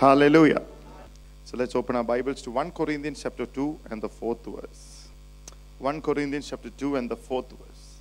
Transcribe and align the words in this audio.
Hallelujah. 0.00 0.62
So 1.44 1.58
let's 1.58 1.74
open 1.74 1.94
our 1.94 2.02
Bibles 2.02 2.40
to 2.40 2.50
1 2.50 2.70
Corinthians 2.70 3.22
chapter 3.22 3.44
2 3.44 3.80
and 3.90 4.00
the 4.00 4.08
fourth 4.08 4.42
verse. 4.46 5.08
1 5.78 6.00
Corinthians 6.00 6.48
chapter 6.48 6.70
2 6.70 6.96
and 6.96 7.10
the 7.10 7.16
fourth 7.16 7.50
verse. 7.50 7.98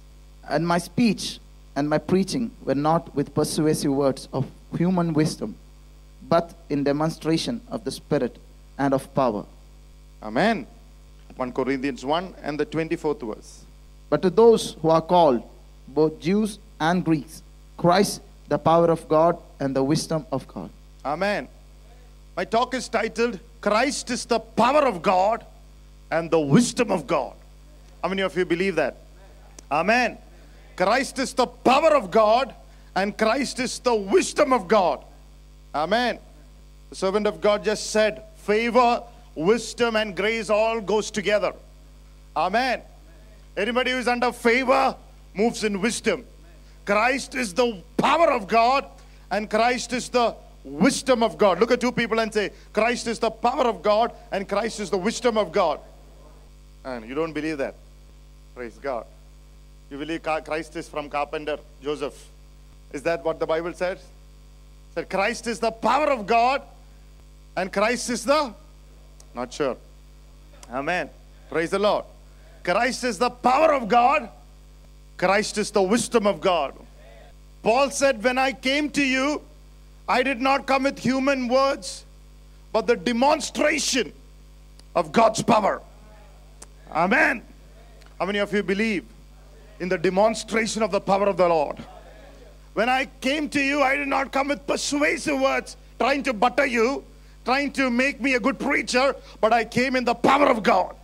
And 0.47 0.65
my 0.65 0.77
speech 0.77 1.39
and 1.75 1.89
my 1.89 1.97
preaching 1.97 2.51
were 2.63 2.73
not 2.73 3.13
with 3.13 3.35
persuasive 3.35 3.91
words 3.91 4.29
of 4.31 4.49
human 4.77 5.11
wisdom, 5.11 5.57
but 6.29 6.53
in 6.69 6.85
demonstration 6.85 7.59
of 7.67 7.83
the 7.83 7.91
Spirit 7.91 8.37
and 8.77 8.93
of 8.93 9.13
power. 9.13 9.45
Amen. 10.23 10.67
1 11.35 11.51
Corinthians 11.51 12.05
1 12.05 12.33
and 12.41 12.57
the 12.57 12.65
24th 12.65 13.35
verse. 13.35 13.65
But 14.09 14.21
to 14.21 14.29
those 14.29 14.77
who 14.81 14.87
are 14.87 15.01
called, 15.01 15.43
both 15.85 16.17
Jews 16.21 16.59
and 16.79 17.03
Greeks, 17.03 17.43
Christ, 17.75 18.21
the 18.47 18.57
power 18.57 18.89
of 18.89 19.09
God 19.09 19.37
and 19.59 19.75
the 19.75 19.83
wisdom 19.83 20.25
of 20.31 20.47
God. 20.47 20.69
Amen. 21.03 21.49
My 22.39 22.45
talk 22.45 22.73
is 22.73 22.87
titled 22.87 23.37
Christ 23.59 24.09
is 24.11 24.23
the 24.23 24.39
power 24.39 24.87
of 24.87 25.01
God 25.01 25.45
and 26.09 26.31
the 26.31 26.39
wisdom 26.39 26.89
of 26.89 27.05
God. 27.05 27.35
How 28.01 28.07
many 28.07 28.21
of 28.21 28.37
you 28.37 28.45
believe 28.45 28.75
that? 28.75 28.95
Amen. 29.69 30.17
Christ 30.77 31.19
is 31.19 31.33
the 31.33 31.47
power 31.47 31.93
of 31.97 32.09
God 32.09 32.55
and 32.95 33.17
Christ 33.17 33.59
is 33.59 33.79
the 33.79 33.93
wisdom 33.93 34.53
of 34.53 34.69
God. 34.69 35.03
Amen. 35.75 36.17
The 36.91 36.95
servant 36.95 37.27
of 37.27 37.41
God 37.41 37.61
just 37.61 37.91
said, 37.91 38.23
favor, 38.37 39.03
wisdom, 39.35 39.97
and 39.97 40.15
grace 40.15 40.49
all 40.49 40.79
goes 40.79 41.11
together. 41.11 41.51
Amen. 42.37 42.83
Anybody 43.57 43.91
who 43.91 43.97
is 43.97 44.07
under 44.07 44.31
favor 44.31 44.95
moves 45.33 45.65
in 45.65 45.81
wisdom. 45.81 46.23
Christ 46.85 47.35
is 47.35 47.53
the 47.53 47.83
power 47.97 48.31
of 48.31 48.47
God 48.47 48.85
and 49.29 49.49
Christ 49.49 49.91
is 49.91 50.07
the 50.07 50.35
wisdom 50.69 51.23
of 51.23 51.37
God. 51.37 51.59
Look 51.59 51.71
at 51.71 51.81
two 51.81 51.91
people 51.91 52.19
and 52.19 52.33
say, 52.33 52.51
Christ 52.73 53.07
is 53.07 53.19
the 53.19 53.31
power 53.31 53.65
of 53.65 53.81
God 53.81 54.11
and 54.31 54.47
Christ 54.47 54.79
is 54.79 54.89
the 54.89 54.97
wisdom 54.97 55.37
of 55.37 55.51
God. 55.51 55.79
And 56.85 57.07
you 57.07 57.15
don't 57.15 57.33
believe 57.33 57.57
that. 57.57 57.75
Praise 58.55 58.77
God. 58.77 59.05
You 59.89 59.97
believe 59.97 60.21
Christ 60.21 60.75
is 60.75 60.87
from 60.87 61.09
carpenter 61.09 61.57
Joseph. 61.81 62.27
Is 62.93 63.01
that 63.03 63.23
what 63.23 63.39
the 63.39 63.45
Bible 63.45 63.73
says? 63.73 63.99
That 64.95 65.09
Christ 65.09 65.47
is 65.47 65.59
the 65.59 65.71
power 65.71 66.11
of 66.11 66.27
God 66.27 66.61
and 67.55 67.71
Christ 67.71 68.09
is 68.09 68.23
the 68.23 68.53
not 69.33 69.53
sure. 69.53 69.77
Amen. 70.71 71.09
Praise 71.49 71.71
the 71.71 71.79
Lord. 71.79 72.05
Christ 72.63 73.03
is 73.03 73.17
the 73.17 73.29
power 73.29 73.73
of 73.73 73.87
God. 73.87 74.29
Christ 75.17 75.57
is 75.57 75.71
the 75.71 75.81
wisdom 75.81 76.27
of 76.27 76.41
God. 76.41 76.73
Paul 77.63 77.91
said, 77.91 78.23
When 78.23 78.37
I 78.37 78.51
came 78.51 78.89
to 78.91 79.03
you, 79.03 79.41
I 80.09 80.23
did 80.23 80.41
not 80.41 80.65
come 80.65 80.83
with 80.83 80.97
human 80.97 81.47
words, 81.47 82.03
but 82.73 82.87
the 82.87 82.95
demonstration 82.95 84.11
of 84.95 85.11
God's 85.11 85.43
power. 85.43 85.83
Amen. 86.91 87.43
How 88.19 88.25
many 88.25 88.39
of 88.39 88.51
you 88.51 88.63
believe 88.63 89.05
in 89.79 89.87
the 89.87 89.99
demonstration 89.99 90.81
of 90.81 90.89
the 90.89 90.99
power 90.99 91.27
of 91.27 91.37
the 91.37 91.47
Lord? 91.47 91.77
When 92.73 92.89
I 92.89 93.05
came 93.21 93.49
to 93.49 93.61
you, 93.61 93.83
I 93.83 93.95
did 93.95 94.07
not 94.07 94.31
come 94.31 94.47
with 94.47 94.65
persuasive 94.65 95.39
words, 95.39 95.77
trying 95.99 96.23
to 96.23 96.33
butter 96.33 96.65
you, 96.65 97.03
trying 97.45 97.71
to 97.73 97.91
make 97.91 98.19
me 98.19 98.33
a 98.33 98.39
good 98.39 98.57
preacher, 98.57 99.15
but 99.39 99.53
I 99.53 99.63
came 99.63 99.95
in 99.95 100.05
the 100.05 100.15
power 100.15 100.47
of 100.47 100.63
God. 100.63 100.95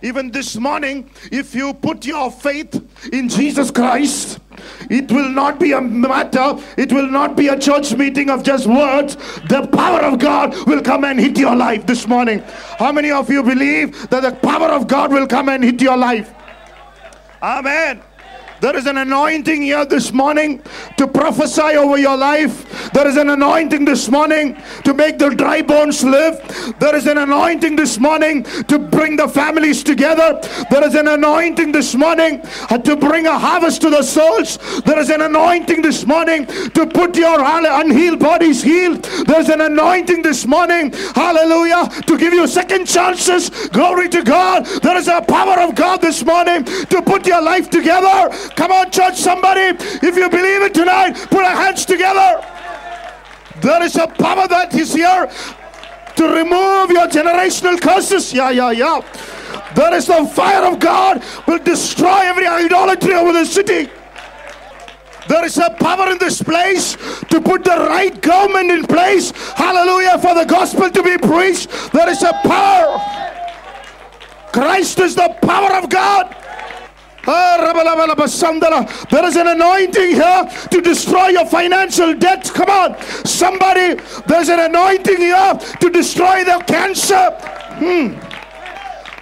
Even 0.00 0.30
this 0.30 0.56
morning, 0.56 1.10
if 1.32 1.56
you 1.56 1.74
put 1.74 2.06
your 2.06 2.30
faith 2.30 2.80
in 3.12 3.28
Jesus 3.28 3.72
Christ, 3.72 4.38
it 4.90 5.10
will 5.10 5.28
not 5.28 5.58
be 5.58 5.72
a 5.72 5.80
matter, 5.80 6.56
it 6.76 6.92
will 6.92 7.08
not 7.08 7.36
be 7.36 7.48
a 7.48 7.58
church 7.58 7.94
meeting 7.94 8.30
of 8.30 8.42
just 8.42 8.66
words. 8.66 9.16
The 9.48 9.68
power 9.72 10.00
of 10.00 10.18
God 10.18 10.54
will 10.66 10.82
come 10.82 11.04
and 11.04 11.18
hit 11.18 11.38
your 11.38 11.56
life 11.56 11.86
this 11.86 12.06
morning. 12.06 12.40
How 12.78 12.92
many 12.92 13.10
of 13.10 13.30
you 13.30 13.42
believe 13.42 14.08
that 14.10 14.22
the 14.22 14.32
power 14.32 14.68
of 14.68 14.86
God 14.86 15.12
will 15.12 15.26
come 15.26 15.48
and 15.48 15.62
hit 15.62 15.80
your 15.80 15.96
life? 15.96 16.32
Amen. 17.42 18.02
There 18.60 18.76
is 18.76 18.86
an 18.86 18.98
anointing 18.98 19.62
here 19.62 19.84
this 19.84 20.12
morning 20.12 20.60
to 20.96 21.06
prophesy 21.06 21.76
over 21.76 21.96
your 21.96 22.16
life. 22.16 22.90
There 22.92 23.06
is 23.06 23.16
an 23.16 23.30
anointing 23.30 23.84
this 23.84 24.08
morning 24.10 24.60
to 24.84 24.94
make 24.94 25.18
the 25.18 25.30
dry 25.30 25.62
bones 25.62 26.02
live. 26.02 26.74
There 26.80 26.96
is 26.96 27.06
an 27.06 27.18
anointing 27.18 27.76
this 27.76 27.98
morning 28.00 28.42
to 28.42 28.78
bring 28.78 29.16
the 29.16 29.28
families 29.28 29.84
together. 29.84 30.40
There 30.70 30.84
is 30.84 30.96
an 30.96 31.06
anointing 31.06 31.70
this 31.70 31.94
morning 31.94 32.40
uh, 32.68 32.78
to 32.78 32.96
bring 32.96 33.26
a 33.26 33.38
harvest 33.38 33.80
to 33.82 33.90
the 33.90 34.02
souls. 34.02 34.58
There 34.82 34.98
is 34.98 35.10
an 35.10 35.20
anointing 35.20 35.82
this 35.82 36.04
morning 36.04 36.46
to 36.46 36.86
put 36.86 37.16
your 37.16 37.38
unhealed 37.40 38.18
bodies 38.18 38.62
healed. 38.62 39.04
There's 39.26 39.50
an 39.50 39.60
anointing 39.60 40.22
this 40.22 40.46
morning, 40.46 40.92
hallelujah, 41.14 41.88
to 42.06 42.18
give 42.18 42.32
you 42.32 42.48
second 42.48 42.86
chances. 42.86 43.50
Glory 43.68 44.08
to 44.08 44.24
God. 44.24 44.66
There 44.82 44.96
is 44.96 45.06
a 45.06 45.22
power 45.22 45.60
of 45.60 45.76
God 45.76 46.00
this 46.00 46.24
morning 46.24 46.64
to 46.64 47.02
put 47.02 47.24
your 47.24 47.40
life 47.40 47.70
together. 47.70 48.30
Come 48.56 48.72
on, 48.72 48.90
church, 48.90 49.16
somebody. 49.16 49.60
If 49.60 50.16
you 50.16 50.28
believe 50.28 50.62
it 50.62 50.74
tonight, 50.74 51.14
put 51.30 51.44
our 51.44 51.56
hands 51.56 51.84
together. 51.84 52.44
There 53.60 53.82
is 53.82 53.96
a 53.96 54.06
power 54.06 54.46
that 54.48 54.74
is 54.74 54.94
here 54.94 55.28
to 56.16 56.24
remove 56.24 56.90
your 56.90 57.08
generational 57.08 57.80
curses. 57.80 58.32
Yeah, 58.32 58.50
yeah, 58.50 58.70
yeah. 58.70 59.00
There 59.74 59.94
is 59.94 60.06
the 60.06 60.26
fire 60.26 60.64
of 60.64 60.78
God 60.78 61.22
will 61.46 61.58
destroy 61.58 62.20
every 62.24 62.46
idolatry 62.46 63.14
over 63.14 63.32
the 63.32 63.44
city. 63.44 63.90
There 65.28 65.44
is 65.44 65.58
a 65.58 65.70
power 65.70 66.10
in 66.10 66.18
this 66.18 66.42
place 66.42 66.96
to 67.28 67.40
put 67.40 67.62
the 67.62 67.76
right 67.76 68.18
government 68.22 68.70
in 68.70 68.86
place. 68.86 69.30
Hallelujah. 69.52 70.18
For 70.18 70.34
the 70.34 70.44
gospel 70.44 70.90
to 70.90 71.02
be 71.02 71.18
preached. 71.18 71.68
There 71.92 72.08
is 72.08 72.22
a 72.22 72.32
power. 72.44 72.98
Christ 74.52 74.98
is 75.00 75.14
the 75.14 75.36
power 75.42 75.74
of 75.74 75.90
God. 75.90 76.34
Ah, 77.30 77.58
There 79.10 79.24
is 79.26 79.36
an 79.36 79.48
anointing 79.48 80.14
here 80.14 80.48
to 80.70 80.80
destroy 80.80 81.28
your 81.28 81.44
financial 81.44 82.14
debt. 82.14 82.50
Come 82.54 82.70
on, 82.70 83.02
somebody. 83.26 84.00
There's 84.26 84.48
an 84.48 84.60
anointing 84.60 85.18
here 85.18 85.58
to 85.80 85.90
destroy 85.90 86.44
the 86.44 86.64
cancer. 86.66 87.30
Hmm. 87.80 88.18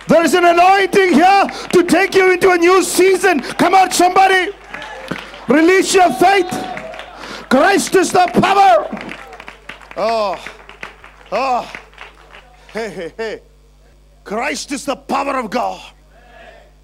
There 0.07 0.23
is 0.23 0.35
an 0.35 0.45
anointing 0.45 1.15
here 1.15 1.47
to 1.73 1.83
take 1.83 2.15
you 2.15 2.31
into 2.31 2.53
a 2.53 2.57
new 2.57 2.81
season. 2.85 3.41
Come 3.41 3.75
on, 3.75 3.91
somebody. 3.91 4.53
Release 5.49 5.93
your 5.93 6.13
faith. 6.13 6.51
Christ 7.49 7.97
is 7.97 8.13
the 8.13 8.29
power. 8.41 8.87
Oh, 9.97 10.45
oh, 11.33 11.73
hey, 12.73 12.91
hey, 12.91 13.13
hey. 13.17 13.41
Christ 14.23 14.71
is 14.71 14.85
the 14.85 14.95
power 14.95 15.39
of 15.39 15.51
God. 15.51 15.81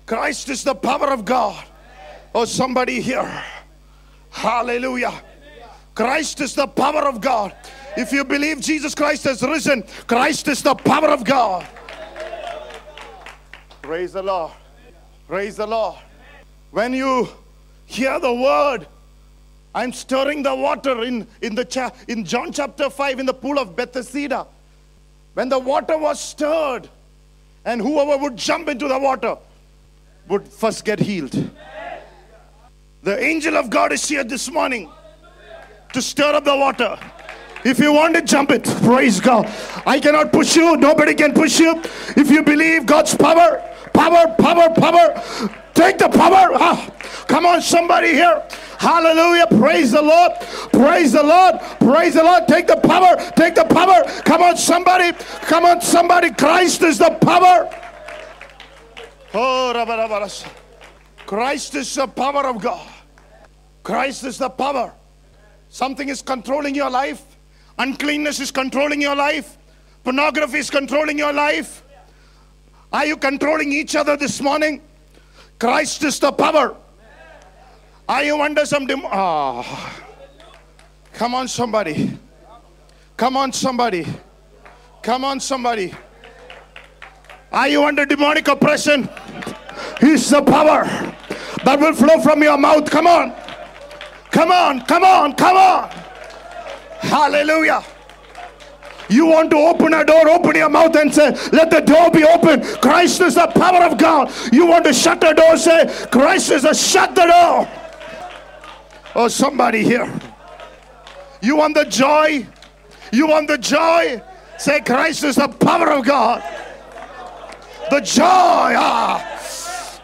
Christ 0.06 0.48
is 0.48 0.64
the 0.64 0.74
power 0.74 1.12
of 1.12 1.24
God. 1.24 1.64
Oh, 2.34 2.44
somebody 2.44 3.00
here. 3.00 3.42
Hallelujah. 4.30 5.22
Christ 5.94 6.40
is 6.40 6.54
the 6.54 6.66
power 6.66 7.06
of 7.08 7.20
God. 7.20 7.54
If 7.96 8.12
you 8.12 8.24
believe 8.24 8.60
Jesus 8.60 8.94
Christ 8.94 9.24
has 9.24 9.42
risen, 9.42 9.84
Christ 10.06 10.48
is 10.48 10.62
the 10.62 10.74
power 10.74 11.08
of 11.08 11.24
God. 11.24 11.66
Praise 13.82 14.14
the 14.14 14.22
Lord. 14.22 14.52
Praise 15.28 15.56
the 15.56 15.66
Lord. 15.66 15.96
When 16.70 16.94
you 16.94 17.28
hear 17.84 18.19
the 18.19 18.32
word, 18.32 18.86
I'm 19.74 19.92
stirring 19.92 20.42
the 20.42 20.54
water 20.54 21.04
in, 21.04 21.26
in, 21.42 21.54
the 21.54 21.64
cha- 21.64 21.92
in 22.08 22.24
John 22.24 22.52
chapter 22.52 22.88
5 22.88 23.20
in 23.20 23.26
the 23.26 23.34
pool 23.34 23.58
of 23.58 23.76
Bethesda. 23.76 24.46
When 25.34 25.48
the 25.48 25.58
water 25.58 25.98
was 25.98 26.20
stirred, 26.20 26.88
and 27.64 27.80
whoever 27.80 28.16
would 28.22 28.36
jump 28.36 28.69
into 28.69 28.88
the 28.88 28.98
water 28.98 29.36
would 30.28 30.46
first 30.46 30.84
get 30.84 30.98
healed. 31.00 31.50
The 33.02 33.22
angel 33.22 33.56
of 33.56 33.68
God 33.70 33.92
is 33.92 34.08
here 34.08 34.24
this 34.24 34.50
morning 34.50 34.90
to 35.92 36.00
stir 36.00 36.34
up 36.34 36.44
the 36.44 36.56
water. 36.56 36.98
If 37.64 37.78
you 37.78 37.92
want 37.92 38.14
to 38.14 38.22
jump 38.22 38.50
it, 38.50 38.64
praise 38.82 39.20
God. 39.20 39.46
I 39.86 40.00
cannot 40.00 40.32
push 40.32 40.56
you, 40.56 40.76
nobody 40.76 41.14
can 41.14 41.32
push 41.32 41.60
you. 41.60 41.80
If 42.16 42.30
you 42.30 42.42
believe 42.42 42.86
God's 42.86 43.14
power, 43.14 43.62
power, 43.92 44.34
power, 44.38 44.74
power, 44.74 45.50
take 45.74 45.98
the 45.98 46.08
power. 46.08 46.50
Ah, 46.54 46.90
come 47.28 47.46
on, 47.46 47.62
somebody 47.62 48.08
here. 48.08 48.42
Hallelujah. 48.78 49.46
Praise 49.46 49.92
the 49.92 50.02
Lord. 50.02 50.32
Praise 50.72 51.12
the 51.12 51.22
Lord. 51.22 51.60
Praise 51.78 52.14
the 52.14 52.25
Lord. 52.25 52.48
Take 52.48 52.66
the 52.66 52.76
power. 52.76 53.14
Take 53.36 53.54
the 53.54 53.64
power. 53.64 54.02
Come 54.25 54.42
on, 54.42 54.56
somebody. 54.56 55.12
Come 55.42 55.64
on, 55.64 55.80
somebody. 55.80 56.32
Christ 56.32 56.82
is 56.82 56.98
the 56.98 57.10
power. 57.20 57.70
Oh. 59.34 60.29
Christ 61.26 61.75
is 61.75 61.94
the 61.94 62.06
power 62.06 62.46
of 62.46 62.61
God. 62.61 62.88
Christ 63.82 64.25
is 64.25 64.38
the 64.38 64.50
power. 64.50 64.93
Something 65.69 66.08
is 66.08 66.23
controlling 66.23 66.75
your 66.75 66.90
life. 66.90 67.23
Uncleanness 67.79 68.40
is 68.40 68.50
controlling 68.50 69.00
your 69.00 69.17
life. 69.17 69.56
Pornography 70.05 70.58
is 70.58 70.70
controlling 70.70 71.19
your 71.19 71.32
life. 71.32 71.82
Are 72.93 73.06
you 73.06 73.17
controlling 73.17 73.73
each 73.73 73.96
other 73.96 74.17
this 74.17 74.40
morning? 74.40 74.82
Christ 75.58 76.05
is 76.05 76.19
the 76.19 76.32
power. 76.32 76.76
Are 78.08 78.25
you 78.25 78.40
under 78.43 78.67
some 78.67 78.87
dem- 78.87 79.06
ah. 79.06 80.02
Come 81.14 81.35
on, 81.35 81.49
somebody. 81.49 82.19
Come 83.17 83.37
on, 83.37 83.52
somebody. 83.52 84.06
Come 85.02 85.25
on, 85.25 85.40
somebody. 85.40 85.94
Are 87.52 87.69
you 87.69 87.85
under 87.85 88.05
demonic 88.05 88.49
oppression? 88.49 89.08
He's 90.02 90.28
the 90.28 90.43
power 90.43 90.82
that 91.64 91.78
will 91.78 91.94
flow 91.94 92.20
from 92.20 92.43
your 92.43 92.58
mouth. 92.58 92.90
Come 92.90 93.06
on. 93.06 93.32
Come 94.32 94.50
on, 94.50 94.81
come 94.87 95.04
on, 95.04 95.34
come 95.34 95.56
on. 95.56 95.90
Hallelujah. 97.00 97.84
You 99.08 99.26
want 99.26 99.50
to 99.50 99.58
open 99.58 99.94
a 99.94 100.04
door, 100.04 100.28
open 100.28 100.56
your 100.56 100.70
mouth 100.70 100.96
and 100.96 101.14
say, 101.14 101.31
Let 101.52 101.70
the 101.70 101.81
door 101.81 102.10
be 102.10 102.25
open. 102.25 102.62
Christ 102.78 103.20
is 103.20 103.37
the 103.37 103.46
power 103.46 103.84
of 103.84 103.96
God. 103.96 104.32
You 104.52 104.66
want 104.66 104.84
to 104.87 104.93
shut 104.93 105.20
the 105.20 105.34
door, 105.34 105.56
say, 105.56 105.87
Christ 106.10 106.50
is 106.50 106.62
the 106.62 106.75
shut 106.75 107.14
the 107.14 107.26
door. 107.26 107.69
Oh, 109.14 109.28
somebody 109.28 109.84
here. 109.84 110.12
You 111.43 111.56
want 111.56 111.75
the 111.75 111.84
joy? 111.84 112.46
You 113.12 113.28
want 113.28 113.49
the 113.49 113.58
joy? 113.58 114.20
Say, 114.58 114.81
Christ 114.81 115.22
is 115.22 115.37
the 115.37 115.49
power 115.49 115.93
of 115.93 116.04
God. 116.04 116.43
The 117.90 118.00
joy. 118.00 118.25
Ah. 118.25 119.31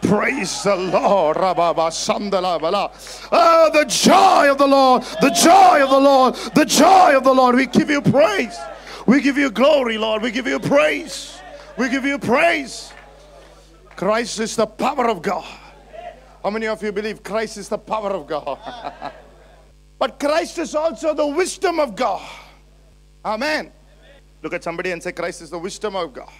Praise 0.01 0.63
the 0.63 0.75
Lord. 0.75 1.37
Oh, 3.31 3.69
the 3.73 3.85
joy 3.85 4.51
of 4.51 4.57
the 4.57 4.67
Lord. 4.67 5.03
The 5.21 5.29
joy 5.29 5.83
of 5.83 5.89
the 5.89 5.99
Lord. 5.99 6.35
The 6.55 6.65
joy 6.65 7.17
of 7.17 7.23
the 7.23 7.33
Lord. 7.33 7.55
We 7.55 7.65
give 7.65 7.89
you 7.89 8.01
praise. 8.01 8.57
We 9.05 9.21
give 9.21 9.37
you 9.37 9.51
glory, 9.51 9.97
Lord. 9.97 10.21
We 10.21 10.31
give 10.31 10.47
you 10.47 10.59
praise. 10.59 11.39
We 11.77 11.89
give 11.89 12.05
you 12.05 12.17
praise. 12.19 12.93
Christ 13.95 14.39
is 14.39 14.55
the 14.55 14.67
power 14.67 15.09
of 15.09 15.21
God. 15.21 15.45
How 16.43 16.49
many 16.49 16.67
of 16.67 16.81
you 16.81 16.91
believe 16.91 17.21
Christ 17.21 17.57
is 17.57 17.67
the 17.67 17.77
power 17.77 18.11
of 18.11 18.27
God? 18.27 18.57
but 19.99 20.19
Christ 20.19 20.57
is 20.57 20.73
also 20.73 21.13
the 21.13 21.27
wisdom 21.27 21.79
of 21.79 21.95
God. 21.95 22.25
Amen. 23.25 23.71
Look 24.41 24.53
at 24.53 24.63
somebody 24.63 24.91
and 24.91 25.03
say, 25.03 25.11
Christ 25.11 25.41
is 25.41 25.49
the 25.49 25.59
wisdom 25.59 25.95
of 25.97 26.13
God. 26.13 26.31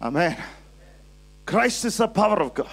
Amen. 0.00 0.36
Christ 1.44 1.84
is 1.84 1.96
the 1.96 2.08
power 2.08 2.40
of 2.40 2.54
God. 2.54 2.70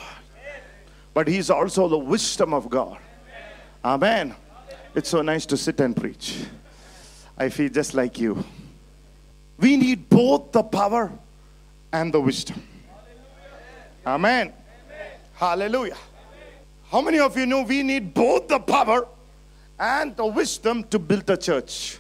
But 1.13 1.27
He 1.27 1.38
is 1.38 1.50
also 1.50 1.88
the 1.88 1.98
wisdom 1.98 2.54
of 2.54 2.69
God. 2.69 2.98
Amen. 3.83 4.36
It's 4.95 5.10
so 5.10 5.21
nice 5.21 5.45
to 5.48 5.57
sit 5.57 5.80
and 5.80 5.95
preach. 5.95 6.45
I 7.38 7.50
feel 7.50 7.69
just 7.69 7.94
like 7.94 8.19
you. 8.19 8.44
We 9.57 9.77
need 9.77 10.10
both 10.10 10.51
the 10.51 10.63
power 10.63 11.12
and 11.92 12.13
the 12.13 12.21
wisdom. 12.21 12.62
Amen. 14.06 14.54
Hallelujah. 15.36 15.98
How 16.89 17.01
many 17.01 17.19
of 17.19 17.38
you 17.38 17.45
know 17.45 17.63
we 17.63 17.83
need 17.83 18.13
both 18.13 18.48
the 18.48 18.60
power 18.60 19.07
and 19.80 20.15
the 20.15 20.25
wisdom 20.25 20.83
to 20.86 21.00
build 21.00 21.30
a 21.30 21.38
church? 21.38 22.00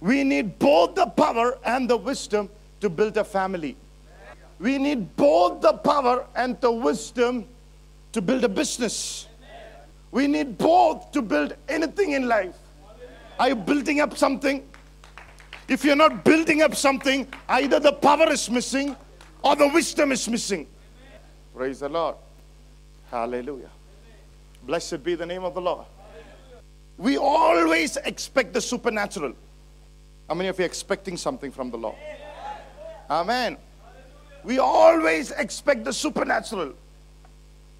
We 0.00 0.24
need 0.24 0.58
both 0.58 0.94
the 0.94 1.06
power 1.06 1.58
and 1.64 1.88
the 1.88 1.96
wisdom 1.96 2.50
to 2.80 2.90
build 2.90 3.16
a 3.16 3.24
family. 3.24 3.76
We 4.58 4.78
need 4.78 5.16
both 5.16 5.60
the 5.60 5.74
power 5.74 6.26
and 6.34 6.60
the 6.60 6.70
wisdom 6.70 7.46
to 8.12 8.20
build 8.22 8.44
a 8.44 8.48
business. 8.48 9.26
We 10.10 10.26
need 10.26 10.56
both 10.56 11.12
to 11.12 11.20
build 11.20 11.54
anything 11.68 12.12
in 12.12 12.26
life. 12.26 12.56
Are 13.38 13.50
you 13.50 13.56
building 13.56 14.00
up 14.00 14.16
something? 14.16 14.66
If 15.68 15.84
you're 15.84 15.96
not 15.96 16.24
building 16.24 16.62
up 16.62 16.74
something, 16.74 17.26
either 17.48 17.80
the 17.80 17.92
power 17.92 18.30
is 18.30 18.48
missing 18.48 18.96
or 19.42 19.56
the 19.56 19.68
wisdom 19.68 20.12
is 20.12 20.28
missing. 20.28 20.66
Praise 21.54 21.80
the 21.80 21.88
Lord. 21.88 22.16
Hallelujah. 23.10 23.70
Blessed 24.62 25.02
be 25.04 25.14
the 25.14 25.26
name 25.26 25.44
of 25.44 25.54
the 25.54 25.60
Lord. 25.60 25.84
We 26.96 27.18
always 27.18 27.96
expect 27.98 28.54
the 28.54 28.60
supernatural. 28.60 29.34
How 30.28 30.34
many 30.34 30.48
of 30.48 30.58
you 30.58 30.64
are 30.64 30.66
expecting 30.66 31.16
something 31.16 31.52
from 31.52 31.70
the 31.70 31.76
Lord? 31.76 31.96
Amen. 33.10 33.58
We 34.46 34.60
always 34.60 35.32
expect 35.32 35.82
the 35.82 35.92
supernatural. 35.92 36.72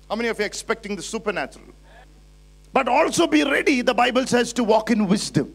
How 0.09 0.17
many 0.17 0.29
of 0.31 0.39
you 0.41 0.43
are 0.43 0.47
expecting 0.47 0.97
the 0.97 1.03
supernatural? 1.03 1.67
But 2.73 2.89
also 2.89 3.29
be 3.29 3.45
ready, 3.45 3.83
the 3.83 3.95
Bible 3.95 4.27
says, 4.27 4.53
to 4.55 4.65
walk 4.65 4.91
in 4.91 5.07
wisdom. 5.07 5.55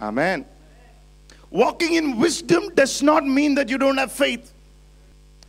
Amen. 0.00 0.46
Walking 1.50 1.94
in 1.94 2.18
wisdom 2.18 2.74
does 2.74 3.02
not 3.02 3.26
mean 3.26 3.54
that 3.56 3.68
you 3.68 3.76
don't 3.76 3.98
have 3.98 4.10
faith. 4.10 4.50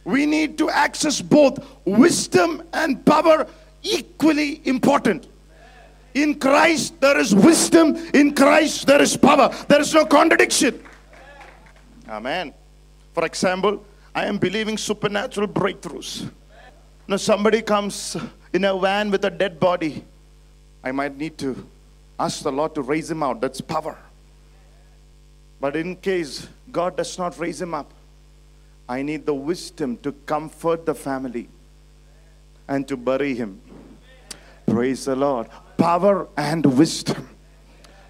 We 0.03 0.25
need 0.25 0.57
to 0.57 0.69
access 0.69 1.21
both 1.21 1.65
wisdom 1.85 2.61
and 2.73 3.05
power 3.05 3.47
equally 3.81 4.61
important. 4.65 5.27
In 6.15 6.37
Christ, 6.37 6.99
there 6.99 7.17
is 7.17 7.33
wisdom. 7.33 7.95
In 8.13 8.35
Christ, 8.35 8.87
there 8.87 9.01
is 9.01 9.15
power. 9.15 9.55
There 9.69 9.79
is 9.79 9.93
no 9.93 10.05
contradiction. 10.05 10.83
Amen. 12.09 12.53
For 13.13 13.25
example, 13.25 13.85
I 14.19 14.25
am 14.25 14.37
believing 14.37 14.77
supernatural 14.77 15.47
breakthroughs. 15.47 16.29
Now, 17.07 17.15
somebody 17.15 17.61
comes 17.61 18.17
in 18.51 18.65
a 18.65 18.77
van 18.77 19.09
with 19.11 19.23
a 19.23 19.29
dead 19.29 19.61
body. 19.61 20.03
I 20.83 20.91
might 20.91 21.15
need 21.15 21.37
to 21.37 21.65
ask 22.19 22.43
the 22.43 22.51
Lord 22.51 22.75
to 22.75 22.81
raise 22.81 23.09
him 23.09 23.23
out. 23.23 23.39
That's 23.39 23.61
power. 23.61 23.97
But 25.61 25.77
in 25.77 25.95
case 25.95 26.49
God 26.69 26.97
does 26.97 27.17
not 27.17 27.39
raise 27.39 27.61
him 27.61 27.73
up, 27.73 27.93
I 28.89 29.03
need 29.03 29.25
the 29.25 29.33
wisdom 29.33 29.95
to 29.99 30.11
comfort 30.11 30.85
the 30.85 30.95
family 30.95 31.47
and 32.67 32.85
to 32.89 32.97
bury 32.97 33.33
him. 33.35 33.61
Praise 34.65 35.05
the 35.05 35.15
Lord. 35.15 35.47
Power 35.77 36.27
and 36.35 36.65
wisdom. 36.65 37.29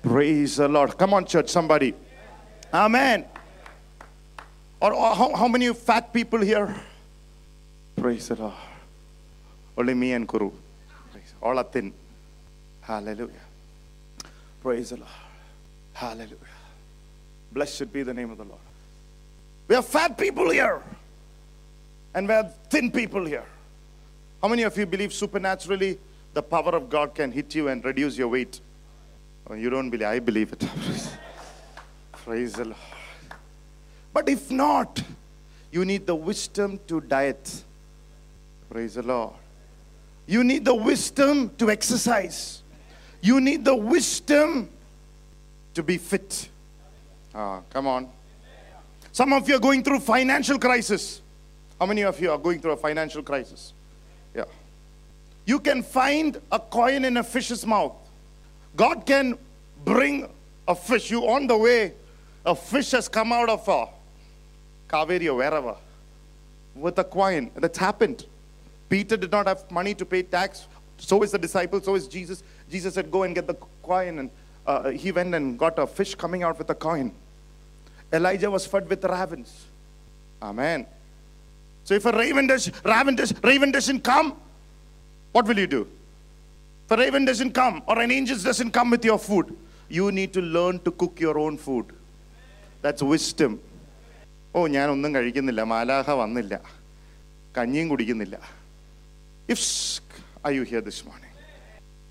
Praise 0.01 0.55
the 0.55 0.67
Lord. 0.67 0.97
Come 0.97 1.13
on, 1.13 1.25
church, 1.25 1.49
somebody. 1.49 1.93
Amen. 2.73 3.25
Or, 4.81 4.93
or 4.93 5.15
how, 5.15 5.35
how 5.35 5.47
many 5.47 5.73
fat 5.73 6.13
people 6.13 6.39
here? 6.39 6.73
Praise 7.95 8.29
the 8.29 8.35
Lord. 8.35 8.53
Only 9.77 9.93
me 9.93 10.13
and 10.13 10.27
Guru. 10.27 10.51
Praise- 11.11 11.33
All 11.41 11.57
are 11.57 11.63
thin. 11.63 11.93
Hallelujah. 12.81 13.45
Praise 14.61 14.89
the 14.91 14.97
Lord. 14.97 15.09
Hallelujah. 15.93 16.35
Blessed 17.51 17.91
be 17.91 18.03
the 18.03 18.13
name 18.13 18.31
of 18.31 18.37
the 18.37 18.45
Lord. 18.45 18.59
We 19.67 19.75
have 19.75 19.85
fat 19.85 20.17
people 20.17 20.49
here. 20.49 20.81
And 22.13 22.27
we 22.27 22.33
have 22.33 22.55
thin 22.69 22.91
people 22.91 23.25
here. 23.25 23.45
How 24.41 24.47
many 24.47 24.63
of 24.63 24.77
you 24.77 24.85
believe 24.85 25.13
supernaturally 25.13 25.99
the 26.33 26.41
power 26.41 26.75
of 26.75 26.89
God 26.89 27.13
can 27.13 27.31
hit 27.31 27.53
you 27.53 27.67
and 27.67 27.83
reduce 27.83 28.17
your 28.17 28.29
weight? 28.29 28.59
Oh, 29.49 29.53
you 29.55 29.69
don't 29.69 29.89
believe. 29.89 30.07
I 30.07 30.19
believe 30.19 30.53
it. 30.53 30.63
Praise 32.13 32.53
the 32.53 32.65
Lord. 32.65 32.77
But 34.13 34.29
if 34.29 34.49
not, 34.49 35.01
you 35.71 35.85
need 35.85 36.07
the 36.07 36.15
wisdom 36.15 36.79
to 36.87 37.01
diet. 37.01 37.63
Praise 38.69 38.95
the 38.95 39.03
Lord. 39.03 39.33
You 40.27 40.43
need 40.43 40.65
the 40.65 40.75
wisdom 40.75 41.51
to 41.57 41.69
exercise. 41.69 42.61
You 43.21 43.39
need 43.39 43.65
the 43.65 43.75
wisdom 43.75 44.69
to 45.73 45.83
be 45.83 45.97
fit. 45.97 46.49
Ah, 47.33 47.61
come 47.69 47.87
on. 47.87 48.09
Some 49.11 49.33
of 49.33 49.47
you 49.49 49.55
are 49.55 49.59
going 49.59 49.83
through 49.83 49.99
financial 49.99 50.59
crisis. 50.59 51.21
How 51.79 51.85
many 51.85 52.03
of 52.03 52.19
you 52.19 52.31
are 52.31 52.37
going 52.37 52.59
through 52.59 52.71
a 52.71 52.77
financial 52.77 53.23
crisis? 53.23 53.73
Yeah. 54.35 54.45
You 55.45 55.59
can 55.59 55.81
find 55.81 56.39
a 56.51 56.59
coin 56.59 57.05
in 57.05 57.17
a 57.17 57.23
fish's 57.23 57.65
mouth. 57.65 57.95
God 58.75 59.05
can 59.05 59.37
bring 59.83 60.29
a 60.67 60.75
fish. 60.75 61.09
You 61.09 61.27
on 61.27 61.47
the 61.47 61.57
way, 61.57 61.93
a 62.45 62.55
fish 62.55 62.91
has 62.91 63.07
come 63.07 63.33
out 63.33 63.49
of 63.49 63.67
a 63.67 63.87
Kaveri 64.89 65.27
or 65.27 65.35
wherever 65.35 65.75
with 66.75 66.97
a 66.99 67.03
coin. 67.03 67.51
That's 67.55 67.77
happened. 67.77 68.25
Peter 68.89 69.17
did 69.17 69.31
not 69.31 69.47
have 69.47 69.69
money 69.71 69.93
to 69.93 70.05
pay 70.05 70.23
tax. 70.23 70.67
So 70.97 71.23
is 71.23 71.31
the 71.31 71.37
disciple. 71.37 71.81
So 71.81 71.95
is 71.95 72.07
Jesus. 72.07 72.43
Jesus 72.69 72.93
said, 72.95 73.11
"Go 73.11 73.23
and 73.23 73.35
get 73.35 73.47
the 73.47 73.55
coin," 73.83 74.19
and 74.19 74.29
uh, 74.65 74.89
he 74.89 75.11
went 75.11 75.33
and 75.35 75.57
got 75.57 75.79
a 75.79 75.87
fish 75.87 76.15
coming 76.15 76.43
out 76.43 76.57
with 76.57 76.69
a 76.69 76.75
coin. 76.75 77.11
Elijah 78.11 78.49
was 78.49 78.65
fed 78.65 78.89
with 78.89 79.03
ravens. 79.03 79.65
Amen. 80.41 80.85
So 81.83 81.93
if 81.95 82.05
a 82.05 82.11
raven 82.11 82.47
does, 82.47 82.71
raven 82.83 83.15
does, 83.15 83.33
raven 83.43 83.71
doesn't 83.71 84.01
come, 84.01 84.35
what 85.31 85.47
will 85.47 85.57
you 85.57 85.67
do? 85.67 85.87
If 86.85 86.91
a 86.91 86.97
raven 86.97 87.25
doesn't 87.25 87.51
come 87.51 87.83
or 87.87 87.99
an 87.99 88.11
angel 88.11 88.37
doesn't 88.37 88.71
come 88.71 88.89
with 88.89 89.05
your 89.05 89.19
food, 89.19 89.55
you 89.89 90.11
need 90.11 90.33
to 90.33 90.41
learn 90.41 90.79
to 90.79 90.91
cook 90.91 91.19
your 91.19 91.37
own 91.37 91.57
food. 91.57 91.85
That's 92.81 93.01
wisdom. 93.01 93.59
ഓ 94.56 94.60
ഞാനൊന്നും 94.76 95.12
കഴിക്കുന്നില്ല 95.16 95.62
മാലാഹ 95.74 96.10
വന്നില്ല 96.22 96.54
കഞ്ഞിയും 97.56 97.88
കുടിക്കുന്നില്ല 97.92 98.36
if 99.54 99.64
are 100.44 100.52
you 100.52 100.62
here 100.62 100.82
this 100.82 101.04
morning? 101.06 101.30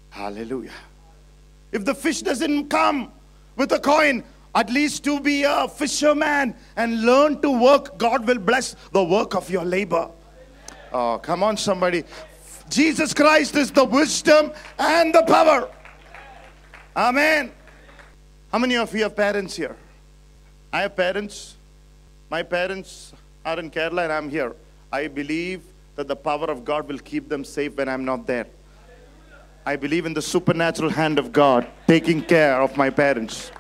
Hallelujah. 0.10 0.72
If 1.72 1.86
the 1.86 1.94
fish 1.94 2.22
doesn't 2.24 2.70
come 2.70 3.12
with 3.56 3.72
a 3.72 3.80
coin, 3.80 4.24
at 4.56 4.72
least 4.72 5.04
to 5.04 5.20
be 5.20 5.44
a 5.44 5.68
fisherman 5.68 6.56
and 6.76 7.06
learn 7.06 7.42
to 7.42 7.52
work, 7.52 7.98
God 7.98 8.28
will 8.28 8.40
bless 8.40 8.76
the 8.92 9.04
work 9.04 9.36
of 9.36 9.50
your 9.52 9.64
labor. 9.64 10.10
Oh, 10.92 11.20
come 11.20 11.44
on, 11.44 11.58
somebody. 11.58 12.04
Jesus 12.70 13.14
Christ 13.14 13.56
is 13.56 13.72
the 13.72 13.86
wisdom 13.86 14.52
and 14.80 15.14
the 15.14 15.24
power. 15.24 15.70
Amen. 16.96 17.52
How 18.52 18.58
many 18.58 18.78
of 18.78 18.94
you 18.96 19.04
have 19.04 19.16
parents 19.16 19.56
here? 19.56 19.76
I 20.72 20.82
have 20.82 20.96
parents. 20.96 21.56
My 22.31 22.43
parents 22.43 23.13
are 23.45 23.59
in 23.59 23.71
Kerala 23.71 24.05
and 24.05 24.13
I'm 24.13 24.29
here. 24.29 24.55
I 24.93 25.09
believe 25.09 25.63
that 25.97 26.09
the 26.09 26.17
power 26.17 26.47
of 26.47 26.65
God 26.65 26.87
will 26.87 26.99
keep 26.99 27.29
them 27.29 27.45
safe 27.45 27.77
when 27.77 27.89
I'm 27.89 28.05
not 28.05 28.27
there. 28.27 28.47
I 29.65 29.77
believe 29.77 30.07
in 30.07 30.15
the 30.15 30.23
supernatural 30.23 30.91
hand 30.91 31.19
of 31.19 31.33
God 31.33 31.67
taking 31.87 32.23
care 32.23 32.61
of 32.61 32.77
my 32.77 32.91
parents. 32.91 33.51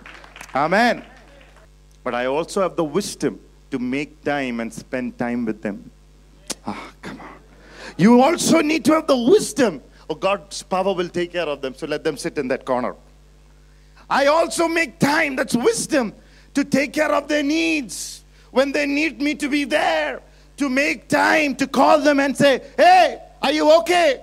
Amen. 0.54 1.04
But 2.04 2.14
I 2.14 2.26
also 2.26 2.62
have 2.62 2.76
the 2.76 2.84
wisdom 2.84 3.40
to 3.70 3.78
make 3.78 4.22
time 4.24 4.60
and 4.60 4.72
spend 4.72 5.18
time 5.18 5.44
with 5.44 5.60
them. 5.62 5.90
Ah, 6.66 6.92
come 7.02 7.20
on. 7.20 7.28
You 7.96 8.22
also 8.22 8.60
need 8.60 8.84
to 8.86 8.92
have 8.92 9.06
the 9.06 9.16
wisdom. 9.16 9.82
Oh, 10.08 10.14
God's 10.14 10.62
power 10.62 10.94
will 10.94 11.08
take 11.08 11.32
care 11.32 11.46
of 11.46 11.60
them, 11.60 11.74
so 11.74 11.86
let 11.86 12.04
them 12.04 12.16
sit 12.16 12.38
in 12.38 12.48
that 12.48 12.64
corner. 12.64 12.94
I 14.08 14.26
also 14.26 14.68
make 14.68 14.98
time, 14.98 15.36
that's 15.36 15.54
wisdom, 15.54 16.14
to 16.54 16.64
take 16.64 16.94
care 16.94 17.12
of 17.12 17.28
their 17.28 17.42
needs. 17.42 18.17
When 18.50 18.72
they 18.72 18.86
need 18.86 19.20
me 19.20 19.34
to 19.36 19.48
be 19.48 19.64
there, 19.64 20.22
to 20.56 20.68
make 20.68 21.08
time 21.08 21.54
to 21.56 21.66
call 21.66 22.00
them 22.00 22.20
and 22.20 22.36
say, 22.36 22.62
Hey, 22.76 23.20
are 23.42 23.52
you 23.52 23.70
okay? 23.78 24.22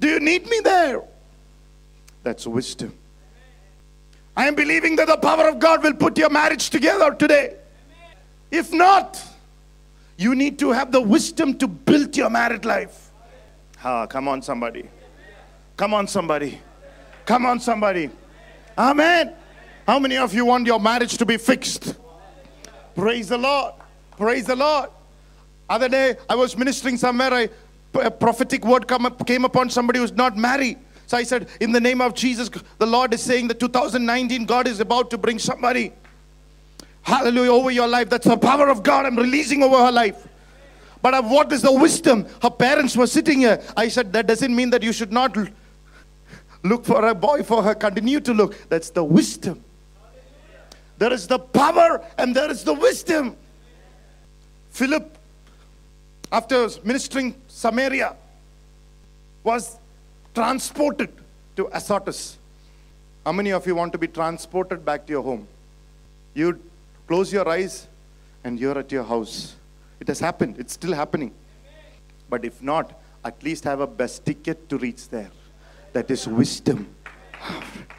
Do 0.00 0.08
you 0.08 0.20
need 0.20 0.48
me 0.48 0.60
there? 0.62 1.02
That's 2.22 2.46
wisdom. 2.46 2.94
I 4.36 4.48
am 4.48 4.54
believing 4.54 4.96
that 4.96 5.06
the 5.06 5.16
power 5.16 5.48
of 5.48 5.58
God 5.58 5.82
will 5.82 5.94
put 5.94 6.18
your 6.18 6.30
marriage 6.30 6.70
together 6.70 7.14
today. 7.14 7.56
If 8.50 8.72
not, 8.72 9.22
you 10.16 10.34
need 10.34 10.58
to 10.60 10.72
have 10.72 10.90
the 10.90 11.00
wisdom 11.00 11.56
to 11.58 11.68
build 11.68 12.16
your 12.16 12.30
married 12.30 12.64
life. 12.64 13.10
Ah, 13.84 14.06
come 14.06 14.28
on, 14.28 14.42
somebody. 14.42 14.88
Come 15.76 15.94
on, 15.94 16.08
somebody. 16.08 16.60
Come 17.26 17.46
on, 17.46 17.60
somebody. 17.60 18.10
Amen. 18.76 19.34
How 19.86 19.98
many 19.98 20.16
of 20.16 20.32
you 20.32 20.46
want 20.46 20.66
your 20.66 20.80
marriage 20.80 21.16
to 21.18 21.26
be 21.26 21.36
fixed? 21.36 21.94
Praise 22.94 23.28
the 23.28 23.38
Lord. 23.38 23.74
Praise 24.16 24.46
the 24.46 24.56
Lord. 24.56 24.90
Other 25.68 25.88
day, 25.88 26.16
I 26.28 26.34
was 26.34 26.56
ministering 26.56 26.96
somewhere. 26.96 27.32
I, 27.32 27.48
a 27.94 28.10
prophetic 28.10 28.64
word 28.64 28.86
come 28.86 29.06
up, 29.06 29.26
came 29.26 29.44
upon 29.44 29.70
somebody 29.70 29.98
who's 29.98 30.12
not 30.12 30.36
married. 30.36 30.78
So 31.06 31.16
I 31.16 31.22
said, 31.22 31.48
in 31.60 31.72
the 31.72 31.80
name 31.80 32.00
of 32.00 32.14
Jesus, 32.14 32.48
the 32.78 32.86
Lord 32.86 33.12
is 33.14 33.22
saying 33.22 33.48
that 33.48 33.60
2019, 33.60 34.46
God 34.46 34.66
is 34.66 34.80
about 34.80 35.10
to 35.10 35.18
bring 35.18 35.38
somebody. 35.38 35.92
Hallelujah 37.02 37.52
over 37.52 37.70
your 37.70 37.86
life. 37.86 38.08
That's 38.08 38.26
the 38.26 38.36
power 38.36 38.68
of 38.68 38.82
God 38.82 39.04
I'm 39.04 39.16
releasing 39.16 39.62
over 39.62 39.76
her 39.76 39.92
life. 39.92 40.26
But 41.02 41.12
uh, 41.12 41.22
what 41.22 41.52
is 41.52 41.60
the 41.60 41.72
wisdom? 41.72 42.26
Her 42.40 42.50
parents 42.50 42.96
were 42.96 43.06
sitting 43.06 43.40
here. 43.40 43.62
I 43.76 43.88
said, 43.88 44.12
that 44.14 44.26
doesn't 44.26 44.54
mean 44.54 44.70
that 44.70 44.82
you 44.82 44.92
should 44.92 45.12
not 45.12 45.36
look 46.62 46.86
for 46.86 47.06
a 47.06 47.14
boy 47.14 47.42
for 47.42 47.62
her. 47.62 47.74
Continue 47.74 48.20
to 48.20 48.32
look. 48.32 48.56
That's 48.70 48.88
the 48.88 49.04
wisdom 49.04 49.62
there 50.98 51.12
is 51.12 51.26
the 51.26 51.38
power 51.38 52.04
and 52.18 52.34
there 52.34 52.50
is 52.50 52.64
the 52.64 52.74
wisdom. 52.74 53.36
Philip, 54.70 55.16
after 56.30 56.68
ministering 56.82 57.34
Samaria, 57.48 58.16
was 59.42 59.78
transported 60.34 61.12
to 61.56 61.68
Azotus. 61.72 62.36
How 63.24 63.32
many 63.32 63.52
of 63.52 63.66
you 63.66 63.74
want 63.74 63.92
to 63.92 63.98
be 63.98 64.08
transported 64.08 64.84
back 64.84 65.06
to 65.06 65.12
your 65.12 65.22
home? 65.22 65.46
You 66.34 66.60
close 67.06 67.32
your 67.32 67.48
eyes 67.48 67.86
and 68.42 68.58
you're 68.58 68.78
at 68.78 68.90
your 68.90 69.04
house. 69.04 69.54
It 70.00 70.08
has 70.08 70.20
happened, 70.20 70.56
it's 70.58 70.72
still 70.74 70.92
happening. 70.92 71.32
But 72.28 72.44
if 72.44 72.60
not, 72.62 73.00
at 73.24 73.42
least 73.42 73.64
have 73.64 73.80
a 73.80 73.86
bus 73.86 74.18
ticket 74.18 74.68
to 74.68 74.78
reach 74.78 75.08
there. 75.08 75.30
That 75.92 76.10
is 76.10 76.26
wisdom. 76.26 76.86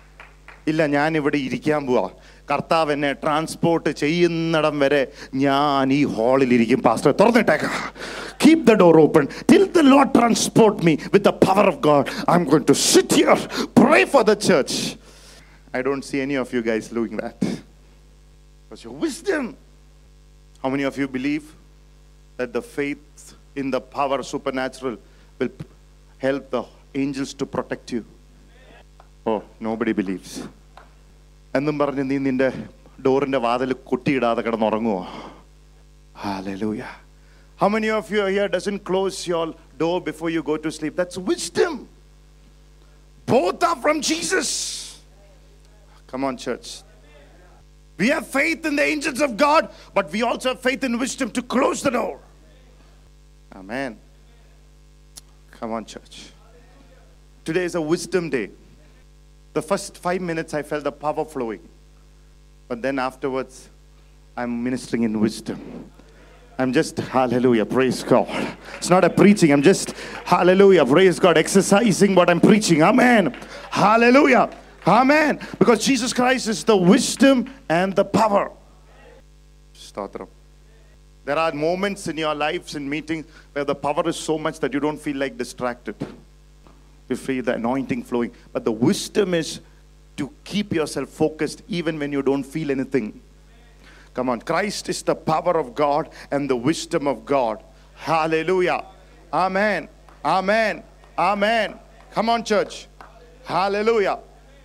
ഇല്ല 0.69 0.81
ഞാൻ 0.97 1.11
ഇവിടെ 1.19 1.39
ഇരിക്കാൻ 1.47 1.81
പോവാ 1.87 2.05
കർത്താവ് 2.48 2.92
എന്നെ 2.92 3.10
transport 3.22 3.90
ചെയ്യുന്നിടം 4.02 4.76
വരെ 4.82 5.02
ഞാൻ 5.44 5.92
ഈ 5.92 6.02
ഹാളിൽ 6.16 6.52
ഇരിക്കും 6.56 6.80
pastor 6.86 7.12
തുറന്നിട്ടേക്കാം 7.20 7.76
keep 8.44 8.64
the 8.70 8.74
door 8.82 8.98
open 9.04 9.26
till 9.50 9.64
the 9.76 9.84
load 9.92 10.12
transport 10.18 10.80
me 10.88 10.94
with 11.14 11.26
the 11.30 11.34
power 11.46 11.66
of 11.72 11.80
God 11.88 12.06
I 12.30 12.36
M 12.40 12.46
going 12.50 12.68
to 12.72 12.78
sit 12.86 13.18
here 13.20 13.38
pray 13.80 14.00
for 14.14 14.24
the 14.24 14.36
church 14.48 14.78
I 15.74 15.82
don't 15.88 16.06
see 16.10 16.18
any 16.26 16.38
of 16.44 16.54
you 16.56 16.62
guys 16.70 16.90
doing 16.98 17.18
that 17.22 17.50
Because 18.64 18.84
your 18.84 18.96
wisdom. 18.98 19.44
How 20.62 20.68
many 20.68 20.84
of 20.84 20.96
you 20.96 21.08
believe 21.08 21.46
that 22.38 22.52
the 22.52 22.62
faith 22.74 23.22
in 23.56 23.70
the 23.70 23.80
power 23.90 24.18
supernatural 24.24 24.94
will 25.40 25.48
p- 25.50 25.66
help 26.20 26.44
the 26.50 26.60
angels 26.94 27.34
to 27.34 27.46
protect 27.46 27.92
you? 27.92 28.02
Oh, 29.26 29.38
nobody 29.60 29.92
believes. 29.92 30.30
എന്നും 31.58 31.76
പറഞ്ഞ് 31.82 32.04
നീ 32.10 32.16
നിന്റെ 32.28 32.48
ഡോറിന്റെ 33.06 33.38
വാതിൽ 33.46 33.72
കുട്ടിയിടാതെ 33.90 34.42
കിടന്നുറങ്ങുമോ 34.46 35.02
Hallelujah. 36.14 36.90
How 37.56 37.68
many 37.74 37.88
of 37.98 38.10
you 38.10 38.24
here 38.26 38.48
doesn't 38.54 38.80
close 38.84 39.26
your 39.26 39.54
door 39.78 40.00
before 40.02 40.28
you 40.28 40.42
go 40.42 40.56
to 40.64 40.70
sleep? 40.70 40.94
That's 40.94 41.16
wisdom. 41.16 41.88
Both 43.26 43.62
are 43.64 43.76
from 43.76 44.02
Jesus. 44.02 45.00
Come 46.06 46.24
on, 46.24 46.36
church. 46.36 46.82
We 47.98 48.08
have 48.08 48.26
faith 48.26 48.66
in 48.66 48.76
the 48.76 48.82
angels 48.82 49.20
of 49.20 49.36
God, 49.36 49.70
but 49.94 50.10
we 50.10 50.22
also 50.22 50.50
have 50.50 50.60
faith 50.60 50.84
and 50.84 50.98
wisdom 50.98 51.30
to 51.32 51.42
close 51.42 51.82
the 51.82 51.90
door. 51.90 52.18
Amen. 53.54 53.98
Come 55.58 55.72
on, 55.72 55.84
church. 55.84 56.30
Today 57.44 57.64
is 57.64 57.74
a 57.74 57.80
wisdom 57.80 58.30
day. 58.30 58.50
The 59.55 59.61
first 59.61 59.97
five 59.97 60.19
minutes 60.19 60.53
I 60.53 60.63
felt 60.63 60.83
the 60.83 60.91
power 60.91 61.23
flowing. 61.23 61.61
But 62.67 62.81
then 62.81 62.99
afterwards, 62.99 63.69
I'm 64.35 64.61
ministering 64.61 65.03
in 65.03 65.21
wisdom. 65.21 65.89
I'm 66.57 66.73
just, 66.73 66.97
hallelujah, 66.97 67.65
praise 67.65 68.03
God. 68.03 68.27
It's 68.75 68.89
not 68.89 69.05
a 69.05 69.09
preaching, 69.09 69.53
I'm 69.53 69.61
just, 69.61 69.91
hallelujah, 70.25 70.85
praise 70.85 71.19
God, 71.19 71.37
exercising 71.37 72.15
what 72.15 72.29
I'm 72.29 72.41
preaching. 72.41 72.83
Amen. 72.83 73.33
Hallelujah. 73.71 74.49
Amen. 74.85 75.39
Because 75.57 75.85
Jesus 75.85 76.11
Christ 76.11 76.49
is 76.49 76.65
the 76.65 76.75
wisdom 76.75 77.49
and 77.69 77.95
the 77.95 78.03
power. 78.03 78.51
There 81.23 81.37
are 81.37 81.53
moments 81.53 82.09
in 82.09 82.17
your 82.17 82.35
lives 82.35 82.75
in 82.75 82.89
meetings 82.89 83.25
where 83.53 83.63
the 83.63 83.75
power 83.75 84.05
is 84.09 84.17
so 84.17 84.37
much 84.37 84.59
that 84.59 84.73
you 84.73 84.81
don't 84.81 84.99
feel 84.99 85.15
like 85.15 85.37
distracted. 85.37 85.95
You 87.09 87.15
feel 87.15 87.43
the 87.43 87.55
anointing 87.55 88.03
flowing. 88.03 88.31
But 88.51 88.65
the 88.65 88.71
wisdom 88.71 89.33
is 89.33 89.59
to 90.17 90.31
keep 90.43 90.73
yourself 90.73 91.09
focused 91.09 91.61
even 91.67 91.99
when 91.99 92.11
you 92.11 92.21
don't 92.21 92.43
feel 92.43 92.71
anything. 92.71 93.21
Come 94.13 94.29
on. 94.29 94.41
Christ 94.41 94.89
is 94.89 95.03
the 95.03 95.15
power 95.15 95.57
of 95.57 95.75
God 95.75 96.09
and 96.31 96.49
the 96.49 96.55
wisdom 96.55 97.07
of 97.07 97.25
God. 97.25 97.61
Hallelujah. 97.95 98.85
Amen. 99.31 99.89
Amen. 100.23 100.83
Amen. 101.17 101.79
Come 102.11 102.29
on, 102.29 102.43
church. 102.43 102.87
Hallelujah. 103.43 104.19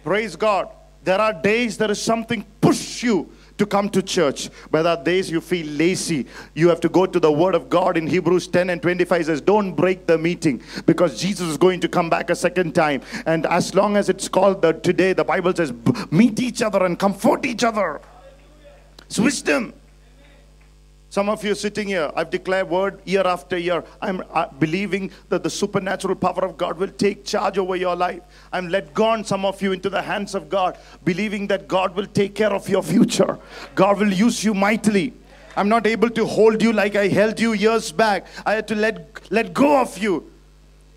Praise 0.05 0.37
God. 0.37 0.69
There 1.03 1.21
are 1.21 1.33
days 1.33 1.77
there 1.77 1.91
is 1.91 2.01
something 2.01 2.45
push 2.61 3.03
you 3.03 3.33
to 3.61 3.67
come 3.67 3.91
to 3.91 4.03
church. 4.03 4.49
But 4.71 4.83
there 4.83 4.97
are 4.97 5.05
days 5.05 5.31
you 5.31 5.41
feel 5.41 5.67
lazy. 5.67 6.27
You 6.55 6.69
have 6.71 6.81
to 6.81 6.89
go 6.89 7.07
to 7.07 7.21
the 7.21 7.31
word 7.31 7.55
of 7.55 7.69
God 7.69 7.97
in 7.97 8.07
Hebrews 8.07 8.49
10 8.49 8.71
and 8.71 8.81
25 8.81 9.27
says, 9.27 9.41
Don't 9.41 9.75
break 9.75 10.07
the 10.07 10.17
meeting 10.19 10.63
because 10.87 11.21
Jesus 11.21 11.47
is 11.49 11.59
going 11.59 11.81
to 11.81 11.89
come 11.89 12.09
back 12.09 12.31
a 12.31 12.35
second 12.35 12.75
time. 12.75 13.03
And 13.27 13.47
as 13.47 13.75
long 13.75 13.97
as 13.97 14.09
it's 14.09 14.29
called 14.29 14.63
the 14.63 14.73
today, 14.73 15.13
the 15.13 15.25
Bible 15.25 15.55
says, 15.55 15.73
meet 16.11 16.41
each 16.41 16.63
other 16.63 16.85
and 16.85 16.99
comfort 16.99 17.45
each 17.45 17.63
other. 17.63 18.01
It's 19.07 19.19
wisdom. 19.19 19.75
Some 21.11 21.29
of 21.29 21.43
you 21.43 21.57
sitting 21.57 21.89
here, 21.89 22.09
I've 22.15 22.31
declared 22.31 22.71
word 22.71 23.01
year 23.05 23.27
after 23.27 23.59
year. 23.59 23.83
I'm 24.01 24.23
uh, 24.31 24.47
believing 24.61 25.11
that 25.29 25.43
the 25.43 25.51
supernatural 25.51 26.15
power 26.15 26.45
of 26.45 26.57
God 26.57 26.79
will 26.79 26.93
take 26.93 27.25
charge 27.25 27.59
over 27.59 27.75
your 27.75 27.97
life. 27.97 28.23
I'm 28.53 28.69
let 28.69 28.95
gone 28.95 29.25
some 29.25 29.45
of 29.45 29.61
you 29.61 29.73
into 29.73 29.91
the 29.91 30.03
hands 30.03 30.37
of 30.37 30.49
God, 30.49 30.79
believing 31.03 31.49
that 31.49 31.67
God 31.67 31.97
will 31.97 32.07
take 32.07 32.37
care 32.37 32.53
of 32.53 32.69
your 32.69 32.85
future. 32.85 33.41
God 33.75 33.99
will 33.99 34.13
use 34.13 34.45
you 34.45 34.55
mightily. 34.55 35.13
I'm 35.57 35.69
not 35.69 35.85
able 35.89 36.11
to 36.11 36.25
hold 36.25 36.63
you 36.63 36.73
like 36.73 36.95
I 36.95 37.09
held 37.09 37.41
you 37.41 37.55
years 37.55 37.91
back. 37.91 38.29
I 38.47 38.53
had 38.53 38.69
to 38.69 38.77
let, 38.77 39.21
let 39.33 39.53
go 39.53 39.81
of 39.81 39.99
you. 39.99 40.31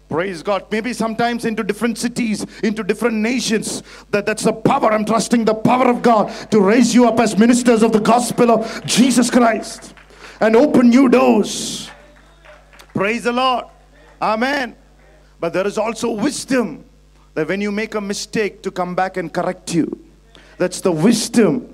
Praise 0.09 0.43
God. 0.43 0.67
Maybe 0.69 0.93
sometimes 0.93 1.43
into 1.43 1.63
different 1.63 1.97
cities, 1.97 2.45
into 2.61 2.83
different 2.83 3.15
nations. 3.15 3.81
That, 4.11 4.27
that's 4.27 4.43
the 4.43 4.53
power. 4.53 4.93
I'm 4.93 5.05
trusting 5.05 5.45
the 5.45 5.55
power 5.55 5.87
of 5.87 6.03
God 6.03 6.31
to 6.51 6.61
raise 6.61 6.93
you 6.93 7.07
up 7.07 7.19
as 7.19 7.35
ministers 7.35 7.81
of 7.81 7.93
the 7.93 7.99
gospel 7.99 8.51
of 8.51 8.85
Jesus 8.85 9.31
Christ 9.31 9.95
and 10.43 10.57
open 10.57 10.89
new 10.89 11.07
doors. 11.07 11.89
Praise 12.93 13.23
the 13.23 13.31
Lord. 13.31 13.63
Amen. 14.21 14.75
But 15.39 15.53
there 15.53 15.65
is 15.65 15.77
also 15.77 16.11
wisdom 16.11 16.83
that 17.33 17.47
when 17.47 17.61
you 17.61 17.71
make 17.71 17.95
a 17.95 18.01
mistake 18.01 18.61
to 18.63 18.69
come 18.69 18.93
back 18.93 19.15
and 19.15 19.33
correct 19.33 19.73
you. 19.73 20.05
That's 20.57 20.81
the 20.81 20.91
wisdom. 20.91 21.73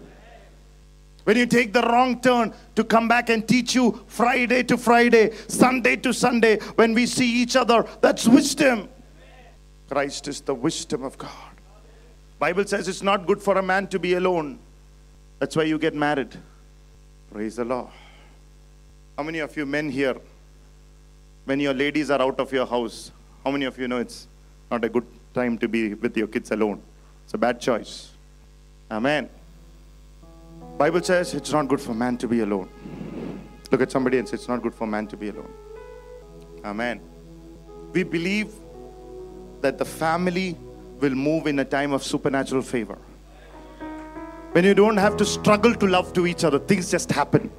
When 1.24 1.36
you 1.36 1.48
take 1.48 1.74
the 1.74 1.82
wrong 1.82 2.22
turn 2.22 2.54
to 2.76 2.84
come 2.84 3.08
back 3.08 3.30
and 3.32 3.48
teach 3.48 3.74
you 3.74 4.04
Friday 4.06 4.62
to 4.64 4.78
Friday, 4.78 5.36
Sunday 5.48 5.96
to 5.98 6.14
Sunday, 6.14 6.60
when 6.76 6.94
we 6.94 7.08
see 7.08 7.42
each 7.42 7.56
other, 7.56 7.88
that's 8.02 8.28
wisdom. 8.28 8.88
Christ 9.90 10.28
is 10.28 10.42
the 10.42 10.54
wisdom 10.54 11.04
of 11.04 11.18
God. 11.18 11.32
Bible 12.38 12.66
says 12.66 12.88
it's 12.88 13.02
not 13.02 13.26
good 13.26 13.42
for 13.42 13.58
a 13.58 13.64
man 13.64 13.88
to 13.88 13.98
be 13.98 14.14
alone. 14.14 14.60
That's 15.40 15.56
why 15.56 15.64
you 15.64 15.80
get 15.80 15.96
married. 15.96 16.38
Praise 17.32 17.56
the 17.56 17.66
Lord. 17.66 17.90
How 19.20 19.24
many 19.24 19.40
of 19.40 19.58
you 19.58 19.66
men 19.66 19.90
here, 19.90 20.16
when 21.44 21.60
your 21.60 21.74
ladies 21.74 22.10
are 22.10 22.22
out 22.22 22.40
of 22.40 22.54
your 22.54 22.66
house, 22.66 23.12
how 23.44 23.52
many 23.52 23.66
of 23.66 23.78
you 23.78 23.86
know 23.86 23.98
it's 23.98 24.30
not 24.72 24.86
a 24.86 24.88
good 24.88 25.06
time 25.34 25.58
to 25.58 25.68
be 25.68 25.94
with 25.94 26.16
your 26.16 26.28
kids 26.28 26.52
alone? 26.52 26.82
It's 27.26 27.34
a 27.34 27.38
bad 27.38 27.60
choice. 27.60 28.12
Amen. 28.90 29.28
Bible 30.78 31.04
says 31.04 31.34
it's 31.34 31.52
not 31.52 31.68
good 31.68 31.82
for 31.82 31.94
man 31.94 32.16
to 32.20 32.30
be 32.30 32.40
alone. 32.40 32.70
Look 33.70 33.82
at 33.82 33.92
somebody 33.92 34.20
and 34.20 34.30
say 34.30 34.36
it's 34.36 34.48
not 34.48 34.64
good 34.64 34.74
for 34.74 34.88
man 34.88 35.06
to 35.08 35.18
be 35.18 35.28
alone. 35.28 35.52
Amen. 36.64 37.02
We 37.92 38.04
believe 38.04 38.54
that 39.60 39.78
the 39.78 39.84
family 39.84 40.56
will 41.02 41.16
move 41.28 41.46
in 41.46 41.60
a 41.60 41.66
time 41.66 41.92
of 41.92 42.06
supernatural 42.06 42.62
favor. 42.62 42.98
When 44.54 44.64
you 44.64 44.74
don't 44.74 44.96
have 44.96 45.18
to 45.18 45.26
struggle 45.26 45.76
to 45.76 45.88
love 45.88 46.14
to 46.14 46.26
each 46.26 46.46
other, 46.46 46.58
things 46.58 46.90
just 46.90 47.12
happen. 47.12 47.52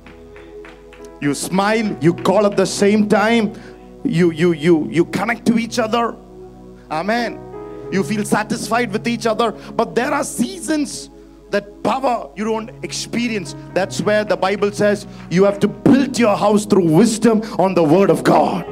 You 1.21 1.35
smile, 1.35 1.97
you 2.01 2.15
call 2.15 2.47
at 2.47 2.57
the 2.57 2.67
same 2.67 3.09
time, 3.09 3.53
you 4.05 4.31
you 4.31 4.53
you 4.53 4.89
you 4.91 5.05
connect 5.05 5.47
to 5.47 5.59
each 5.59 5.79
other. 5.79 6.17
Amen. 6.91 7.39
You 7.93 8.03
feel 8.03 8.25
satisfied 8.25 8.93
with 8.93 9.07
each 9.07 9.27
other, 9.27 9.53
but 9.53 9.95
there 9.95 10.13
are 10.13 10.25
seasons 10.25 11.11
that 11.51 11.83
power 11.83 12.31
you 12.37 12.45
don't 12.45 12.71
experience. 12.83 13.55
That's 13.75 14.01
where 14.01 14.25
the 14.25 14.37
Bible 14.37 14.73
says 14.73 15.07
you 15.31 15.45
have 15.45 15.61
to 15.61 15.69
build 15.69 16.19
your 16.19 16.37
house 16.37 16.65
through 16.65 16.89
wisdom 16.89 17.43
on 17.59 17.75
the 17.75 17.83
word 17.83 18.09
of 18.09 18.25
God. 18.25 18.65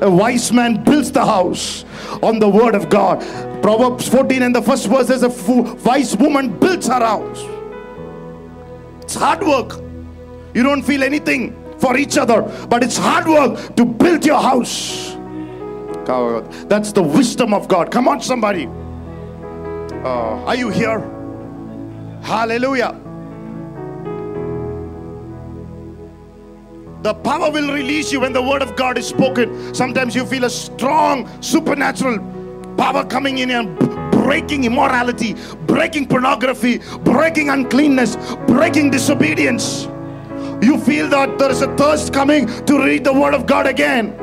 A 0.00 0.10
wise 0.10 0.52
man 0.52 0.82
builds 0.82 1.12
the 1.12 1.24
house 1.24 1.84
on 2.22 2.40
the 2.40 2.48
word 2.48 2.74
of 2.74 2.88
God. 2.88 3.20
Proverbs 3.62 4.08
14 4.08 4.42
and 4.42 4.54
the 4.54 4.62
first 4.62 4.88
verse 4.88 5.06
says, 5.06 5.22
A 5.22 5.28
wise 5.84 6.16
woman 6.16 6.58
builds 6.58 6.88
her 6.88 6.94
house. 6.94 7.44
It's 9.02 9.14
hard 9.14 9.42
work. 9.42 9.80
You 10.54 10.64
don't 10.64 10.82
feel 10.82 11.04
anything 11.04 11.61
for 11.82 11.96
each 11.96 12.16
other, 12.16 12.42
but 12.70 12.84
it's 12.84 12.96
hard 12.96 13.26
work 13.26 13.74
to 13.74 13.84
build 13.84 14.24
your 14.24 14.40
house. 14.40 15.16
That's 16.68 16.92
the 16.92 17.02
wisdom 17.02 17.52
of 17.52 17.66
God. 17.66 17.90
Come 17.90 18.06
on, 18.06 18.20
somebody. 18.20 18.66
Uh, 20.04 20.46
are 20.46 20.54
you 20.54 20.68
here? 20.68 21.00
Hallelujah. 22.22 22.92
The 27.02 27.14
power 27.14 27.50
will 27.50 27.72
release 27.72 28.12
you 28.12 28.20
when 28.20 28.32
the 28.32 28.42
word 28.42 28.62
of 28.62 28.76
God 28.76 28.96
is 28.96 29.08
spoken. 29.08 29.74
Sometimes 29.74 30.14
you 30.14 30.24
feel 30.24 30.44
a 30.44 30.50
strong 30.50 31.28
supernatural 31.42 32.20
power 32.76 33.04
coming 33.04 33.38
in 33.38 33.50
and 33.50 33.76
breaking 34.12 34.62
immorality, 34.64 35.34
breaking 35.66 36.06
pornography, 36.06 36.78
breaking 37.02 37.48
uncleanness, 37.48 38.16
breaking 38.46 38.90
disobedience. 38.90 39.88
You 40.62 40.78
feel 40.78 41.08
that 41.08 41.38
there 41.38 41.50
is 41.50 41.60
a 41.60 41.76
thirst 41.76 42.12
coming 42.14 42.46
to 42.66 42.84
read 42.84 43.04
the 43.04 43.12
word 43.12 43.34
of 43.34 43.46
God 43.46 43.66
again. 43.66 44.16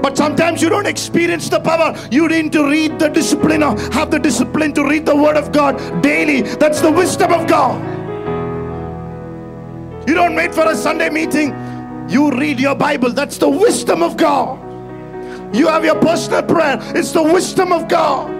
But 0.00 0.16
sometimes 0.16 0.62
you 0.62 0.68
don't 0.68 0.86
experience 0.86 1.48
the 1.48 1.60
power. 1.60 1.96
You 2.10 2.28
need 2.28 2.52
to 2.52 2.68
read 2.68 2.98
the 2.98 3.08
discipline, 3.08 3.62
or 3.62 3.78
have 3.92 4.10
the 4.10 4.18
discipline 4.18 4.72
to 4.74 4.84
read 4.84 5.06
the 5.06 5.14
word 5.16 5.36
of 5.36 5.52
God 5.52 6.02
daily. 6.02 6.42
That's 6.42 6.80
the 6.80 6.90
wisdom 6.90 7.32
of 7.32 7.46
God. 7.46 7.80
You 10.08 10.14
don't 10.14 10.34
wait 10.34 10.54
for 10.54 10.68
a 10.68 10.74
Sunday 10.74 11.10
meeting. 11.10 11.54
You 12.08 12.32
read 12.32 12.58
your 12.58 12.74
Bible. 12.74 13.12
That's 13.12 13.38
the 13.38 13.48
wisdom 13.48 14.02
of 14.02 14.16
God. 14.16 14.60
You 15.54 15.68
have 15.68 15.84
your 15.84 16.00
personal 16.00 16.42
prayer. 16.42 16.78
It's 16.96 17.12
the 17.12 17.22
wisdom 17.22 17.72
of 17.72 17.88
God. 17.88 18.30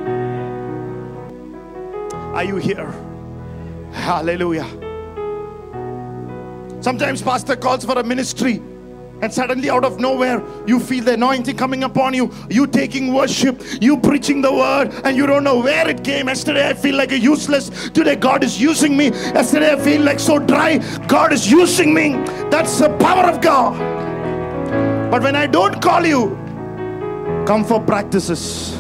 Are 2.34 2.44
you 2.44 2.56
here? 2.56 2.90
Hallelujah. 3.92 4.66
Sometimes 6.82 7.22
pastor 7.22 7.54
calls 7.54 7.84
for 7.84 7.96
a 7.96 8.02
ministry 8.02 8.60
and 9.20 9.32
suddenly 9.32 9.70
out 9.70 9.84
of 9.84 10.00
nowhere 10.00 10.42
you 10.66 10.80
feel 10.80 11.04
the 11.04 11.14
anointing 11.14 11.56
coming 11.56 11.84
upon 11.84 12.12
you. 12.12 12.34
You 12.50 12.66
taking 12.66 13.14
worship 13.14 13.62
you 13.80 13.96
preaching 13.96 14.42
the 14.42 14.52
word 14.52 14.90
and 15.04 15.16
you 15.16 15.24
don't 15.24 15.44
know 15.44 15.60
where 15.60 15.88
it 15.88 16.02
came. 16.02 16.26
Yesterday 16.26 16.68
i 16.68 16.74
feel 16.74 16.96
like 16.96 17.12
a 17.12 17.18
useless. 17.20 17.70
Today 17.90 18.16
god 18.16 18.42
is 18.42 18.60
using 18.60 18.96
me. 18.96 19.10
Yesterday 19.10 19.72
i 19.74 19.76
feel 19.76 20.02
like 20.02 20.18
so 20.18 20.40
dry. 20.40 20.78
God 21.06 21.32
is 21.32 21.48
using 21.48 21.94
me. 21.94 22.14
That's 22.50 22.76
the 22.80 22.88
power 22.98 23.30
of 23.30 23.40
god. 23.40 23.78
But 25.08 25.22
when 25.22 25.36
i 25.36 25.46
don't 25.46 25.80
call 25.80 26.04
you 26.04 26.36
come 27.46 27.64
for 27.64 27.80
practices. 27.80 28.76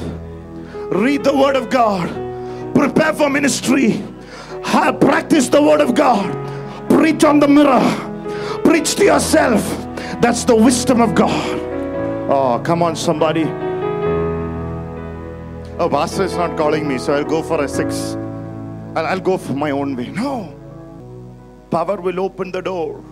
Read 0.90 1.22
the 1.22 1.36
word 1.36 1.54
of 1.54 1.70
god. 1.70 2.08
Prepare 2.74 3.12
for 3.12 3.30
ministry. 3.30 4.02
Practice 4.64 5.48
the 5.48 5.62
word 5.62 5.80
of 5.80 5.94
god 5.94 6.42
preach 7.02 7.24
on 7.24 7.40
the 7.40 7.48
mirror. 7.48 7.82
Preach 8.62 8.94
to 8.94 9.04
yourself. 9.04 9.60
That's 10.20 10.44
the 10.44 10.54
wisdom 10.54 11.00
of 11.00 11.16
god. 11.16 11.58
Oh 12.30 12.62
come 12.64 12.80
on 12.80 12.94
somebody. 12.94 13.42
Oh 15.80 15.88
pastor 15.90 16.22
is 16.22 16.36
not 16.36 16.56
calling 16.56 16.86
me 16.86 16.98
so 16.98 17.14
i'll 17.14 17.24
go 17.24 17.42
for 17.42 17.64
a 17.64 17.68
six. 17.68 18.14
I'll, 18.94 19.06
I'll 19.06 19.18
go 19.18 19.36
for 19.36 19.52
my 19.52 19.72
own 19.72 19.96
way. 19.96 20.10
No. 20.10 20.54
Power 21.72 22.00
will 22.00 22.20
open 22.20 22.52
the 22.52 22.60
door. 22.60 23.02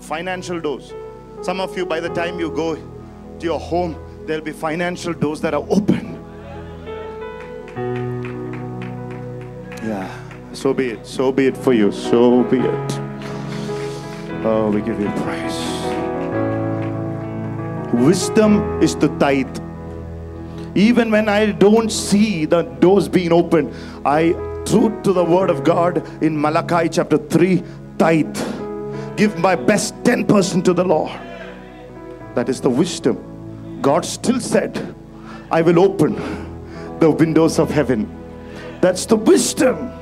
Financial 0.00 0.58
doors. 0.58 0.94
Some 1.42 1.60
of 1.60 1.76
you 1.76 1.84
by 1.84 2.00
the 2.00 2.08
time 2.08 2.40
you 2.40 2.50
go 2.50 2.74
to 2.74 3.44
your 3.44 3.60
home 3.60 3.98
there'll 4.26 4.42
be 4.42 4.52
financial 4.52 5.12
doors 5.12 5.42
that 5.42 5.52
are 5.52 5.66
open. 5.68 6.14
Yeah. 9.82 10.10
So 10.54 10.72
be 10.72 10.92
it. 10.92 11.06
So 11.06 11.32
be 11.32 11.48
it 11.48 11.56
for 11.58 11.74
you. 11.74 11.92
So 11.92 12.42
be 12.44 12.60
it 12.60 13.05
oh 14.46 14.70
we 14.70 14.80
give 14.80 15.00
you 15.00 15.10
praise. 15.22 15.58
Wisdom 18.06 18.82
is 18.82 18.94
the 18.96 19.08
tithe. 19.18 19.58
Even 20.86 21.10
when 21.10 21.28
i 21.28 21.52
don't 21.64 21.90
see 21.90 22.44
the 22.54 22.62
doors 22.84 23.08
being 23.08 23.32
opened 23.32 23.72
i 24.04 24.32
true 24.70 24.90
to 25.06 25.12
the 25.18 25.24
word 25.24 25.48
of 25.54 25.62
god 25.68 26.00
in 26.22 26.40
malachi 26.40 26.88
chapter 26.88 27.18
3 27.18 27.62
tithe. 27.98 28.42
Give 29.16 29.38
my 29.38 29.54
best 29.54 29.94
10% 30.04 30.64
to 30.64 30.74
the 30.74 30.84
lord. 30.84 31.10
That 32.34 32.50
is 32.50 32.60
the 32.60 32.70
wisdom 32.82 33.22
god 33.80 34.04
still 34.04 34.40
said 34.40 34.78
i 35.50 35.62
will 35.62 35.78
open 35.78 36.14
the 37.00 37.10
windows 37.10 37.58
of 37.58 37.70
heaven. 37.70 38.06
That's 38.80 39.06
the 39.06 39.16
wisdom. 39.16 39.92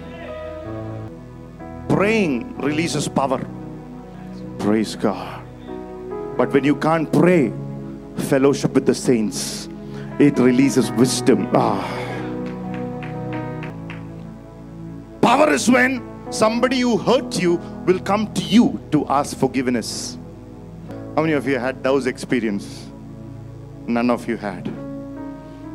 Praying 1.89 2.59
releases 2.59 3.09
power 3.09 3.41
praise 4.65 4.97
god. 4.97 5.45
But 6.39 6.51
when 6.55 6.65
you 6.65 6.75
can't 6.75 7.13
pray 7.13 7.53
fellowship 8.31 8.73
with 8.73 8.87
the 8.87 8.95
saints 8.95 9.69
it 10.19 10.39
releases 10.39 10.91
wisdom. 10.93 11.51
Ah. 11.53 11.85
Power 15.21 15.53
is 15.53 15.71
when 15.71 16.01
somebody 16.33 16.81
who 16.81 16.97
hurt 16.97 17.39
you 17.39 17.57
will 17.85 17.99
come 17.99 18.33
to 18.33 18.43
you 18.43 18.81
to 18.91 19.07
ask 19.09 19.37
forgiveness. 19.37 20.17
How 21.15 21.21
many 21.23 21.35
of 21.35 21.47
you 21.47 21.59
had 21.59 21.83
those 21.83 22.07
experience? 22.07 22.87
None 23.87 24.09
of 24.09 24.27
you 24.27 24.39
had. 24.39 24.73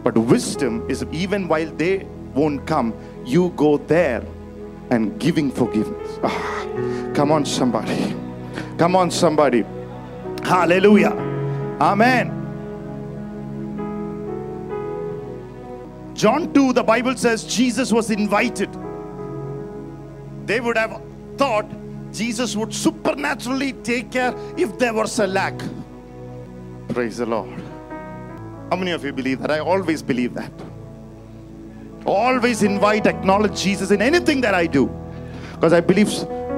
But 0.04 0.18
wisdom 0.18 0.90
is 0.90 1.06
even 1.12 1.48
while 1.48 1.70
they 1.76 2.08
won't 2.34 2.66
come 2.66 2.96
you 3.24 3.50
go 3.56 3.78
there 3.78 4.24
and 4.90 5.20
giving 5.20 5.52
forgiveness. 5.52 6.18
Ah, 6.24 7.14
come 7.14 7.32
on 7.32 7.46
somebody 7.46 8.16
come 8.80 8.96
on 8.96 9.12
somebody 9.12 9.64
hallelujah 10.44 11.14
amen 11.80 12.40
John 16.20 16.54
2, 16.54 16.74
the 16.74 16.84
Bible 16.84 17.16
says 17.16 17.46
Jesus 17.46 17.94
was 17.94 18.12
invited. 18.12 18.70
They 20.46 20.60
would 20.60 20.78
have 20.78 21.02
thought 21.38 21.66
Jesus 22.12 22.58
would 22.58 22.74
supernaturally 22.74 23.72
take 23.72 24.12
care 24.12 24.36
if 24.58 24.78
there 24.78 24.94
was 24.94 25.18
a 25.20 25.28
lack. 25.28 25.58
Praise 26.90 27.20
the 27.20 27.26
Lord. 27.26 27.58
How 28.70 28.76
many 28.76 28.92
of 28.92 29.06
you 29.06 29.14
believe 29.14 29.40
that? 29.40 29.50
I 29.50 29.60
always 29.60 30.04
believe 30.04 30.34
that. 30.34 30.52
Always 32.06 32.64
invite, 32.64 33.06
acknowledge 33.06 33.62
Jesus 33.62 33.92
in 33.92 34.02
anything 34.02 34.42
that 34.42 34.54
I 34.54 34.68
do. 34.68 34.92
Because 35.54 35.72
I 35.72 35.80
believe 35.80 36.10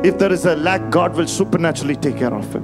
if 0.03 0.17
there 0.17 0.31
is 0.31 0.45
a 0.45 0.55
lack, 0.55 0.89
God 0.89 1.15
will 1.15 1.27
supernaturally 1.27 1.95
take 1.95 2.17
care 2.17 2.33
of 2.33 2.55
it. 2.55 2.63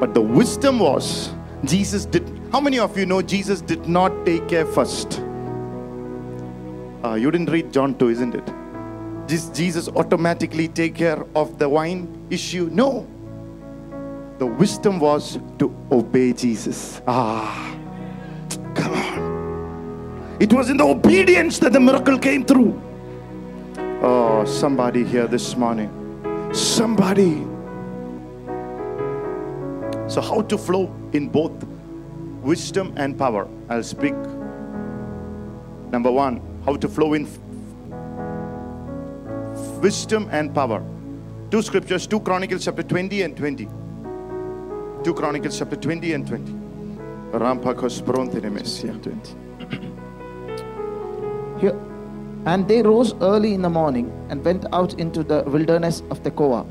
But 0.00 0.14
the 0.14 0.20
wisdom 0.20 0.78
was 0.78 1.30
Jesus 1.64 2.06
did. 2.06 2.26
How 2.52 2.60
many 2.60 2.78
of 2.78 2.96
you 2.96 3.04
know 3.04 3.20
Jesus 3.20 3.60
did 3.60 3.86
not 3.86 4.24
take 4.24 4.48
care 4.48 4.64
first? 4.64 5.20
Uh, 7.04 7.14
you 7.14 7.30
didn't 7.30 7.50
read 7.50 7.72
John 7.72 7.94
2, 7.96 8.08
isn't 8.08 8.34
it? 8.34 8.46
Does 9.26 9.50
Jesus 9.50 9.88
automatically 9.88 10.68
take 10.68 10.94
care 10.94 11.24
of 11.36 11.58
the 11.58 11.68
wine 11.68 12.26
issue? 12.30 12.68
No. 12.72 13.06
The 14.38 14.46
wisdom 14.46 14.98
was 14.98 15.38
to 15.58 15.74
obey 15.92 16.32
Jesus. 16.32 17.02
Ah, 17.06 17.76
come 18.74 18.94
on. 18.94 20.36
It 20.40 20.52
was 20.52 20.70
in 20.70 20.78
the 20.78 20.84
obedience 20.84 21.58
that 21.58 21.74
the 21.74 21.80
miracle 21.80 22.18
came 22.18 22.44
through. 22.44 22.89
Oh, 24.02 24.46
somebody 24.46 25.04
here 25.04 25.26
this 25.26 25.56
morning. 25.56 25.90
Somebody. 26.54 27.44
So, 30.08 30.22
how 30.22 30.40
to 30.40 30.56
flow 30.56 30.90
in 31.12 31.28
both 31.28 31.52
wisdom 32.40 32.94
and 32.96 33.18
power? 33.18 33.46
I'll 33.68 33.82
speak. 33.82 34.14
Number 35.92 36.10
one, 36.10 36.40
how 36.64 36.76
to 36.76 36.88
flow 36.88 37.12
in 37.12 37.28
wisdom 39.82 40.30
and 40.32 40.54
power. 40.54 40.82
Two 41.50 41.60
scriptures, 41.60 42.06
2 42.06 42.20
Chronicles 42.20 42.64
chapter 42.64 42.82
20 42.82 43.20
and 43.20 43.36
20. 43.36 43.68
2 45.04 45.14
Chronicles 45.14 45.58
chapter 45.58 45.76
20 45.76 46.14
and 46.14 46.26
20. 46.26 46.52
Rampakos. 47.32 48.00
20. 48.02 48.40
Here, 51.60 51.89
and 52.46 52.66
they 52.66 52.82
rose 52.82 53.14
early 53.20 53.54
in 53.54 53.62
the 53.62 53.68
morning 53.68 54.10
and 54.30 54.44
went 54.44 54.64
out 54.72 54.94
into 54.94 55.22
the 55.22 55.42
wilderness 55.44 56.02
of 56.10 56.22
Tekoa. 56.22 56.68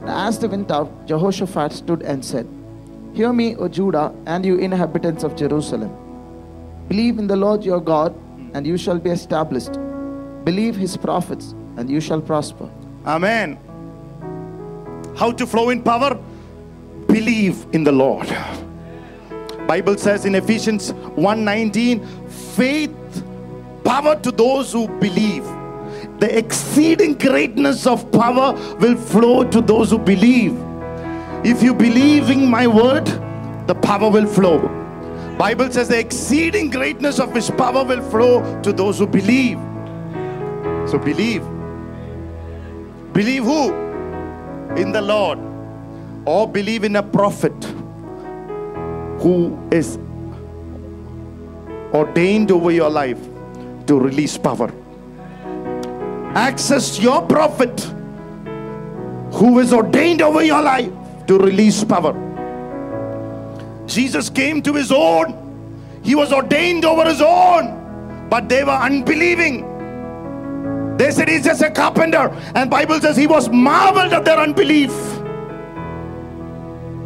And 0.00 0.08
as 0.08 0.38
they 0.38 0.46
went 0.46 0.70
out, 0.70 1.06
Jehoshaphat 1.06 1.72
stood 1.72 2.02
and 2.02 2.24
said, 2.24 2.48
Hear 3.12 3.32
me, 3.32 3.56
O 3.56 3.68
Judah, 3.68 4.14
and 4.26 4.46
you 4.46 4.56
inhabitants 4.56 5.24
of 5.24 5.34
Jerusalem. 5.34 5.90
Believe 6.88 7.18
in 7.18 7.26
the 7.26 7.36
Lord 7.36 7.64
your 7.64 7.80
God, 7.80 8.14
and 8.54 8.66
you 8.66 8.76
shall 8.76 8.98
be 8.98 9.10
established. 9.10 9.72
Believe 10.44 10.76
his 10.76 10.96
prophets, 10.96 11.54
and 11.76 11.90
you 11.90 12.00
shall 12.00 12.20
prosper. 12.20 12.70
Amen. 13.04 13.58
How 15.16 15.32
to 15.32 15.46
flow 15.46 15.70
in 15.70 15.82
power? 15.82 16.18
Believe 17.08 17.66
in 17.72 17.84
the 17.84 17.92
Lord. 17.92 18.28
Bible 19.66 19.96
says 19.96 20.24
in 20.24 20.34
Ephesians 20.34 20.92
1:19, 21.16 22.00
faith 22.56 22.94
power 23.90 24.14
to 24.14 24.30
those 24.30 24.72
who 24.72 24.86
believe. 25.00 25.44
The 26.20 26.28
exceeding 26.38 27.14
greatness 27.14 27.88
of 27.88 28.10
power 28.12 28.52
will 28.76 28.96
flow 28.96 29.42
to 29.42 29.60
those 29.60 29.90
who 29.90 29.98
believe. 29.98 30.52
If 31.44 31.60
you 31.60 31.74
believe 31.74 32.30
in 32.30 32.46
my 32.46 32.68
word, 32.68 33.06
the 33.66 33.74
power 33.74 34.08
will 34.08 34.26
flow. 34.26 34.58
Bible 35.38 35.72
says 35.72 35.88
the 35.88 35.98
exceeding 35.98 36.70
greatness 36.70 37.18
of 37.18 37.34
his 37.34 37.50
power 37.50 37.82
will 37.82 38.02
flow 38.10 38.62
to 38.62 38.72
those 38.72 39.00
who 39.00 39.08
believe. 39.08 39.58
So 40.88 40.96
believe. 40.96 41.42
Believe 43.12 43.42
who? 43.42 43.72
In 44.76 44.92
the 44.92 45.02
Lord. 45.02 45.40
Or 46.26 46.46
believe 46.46 46.84
in 46.84 46.94
a 46.94 47.02
prophet 47.02 47.64
who 49.24 49.58
is 49.72 49.98
ordained 51.92 52.52
over 52.52 52.70
your 52.70 52.88
life 52.88 53.29
to 53.90 53.98
release 53.98 54.38
power. 54.38 54.72
Access 56.36 57.00
your 57.00 57.22
prophet 57.26 57.80
who 59.32 59.58
is 59.58 59.72
ordained 59.72 60.22
over 60.22 60.44
your 60.44 60.62
life 60.62 60.92
to 61.26 61.38
release 61.38 61.82
power. 61.82 62.14
Jesus 63.88 64.30
came 64.30 64.62
to 64.62 64.72
his 64.74 64.92
own, 64.92 65.34
he 66.04 66.14
was 66.14 66.32
ordained 66.32 66.84
over 66.84 67.04
his 67.04 67.20
own, 67.20 68.28
but 68.30 68.48
they 68.48 68.62
were 68.62 68.80
unbelieving. 68.90 69.66
They 70.96 71.10
said 71.10 71.28
he's 71.28 71.44
just 71.44 71.62
a 71.62 71.70
carpenter, 71.70 72.30
and 72.54 72.70
Bible 72.70 73.00
says 73.00 73.16
he 73.16 73.26
was 73.26 73.48
marveled 73.48 74.12
at 74.12 74.24
their 74.24 74.38
unbelief. 74.38 74.92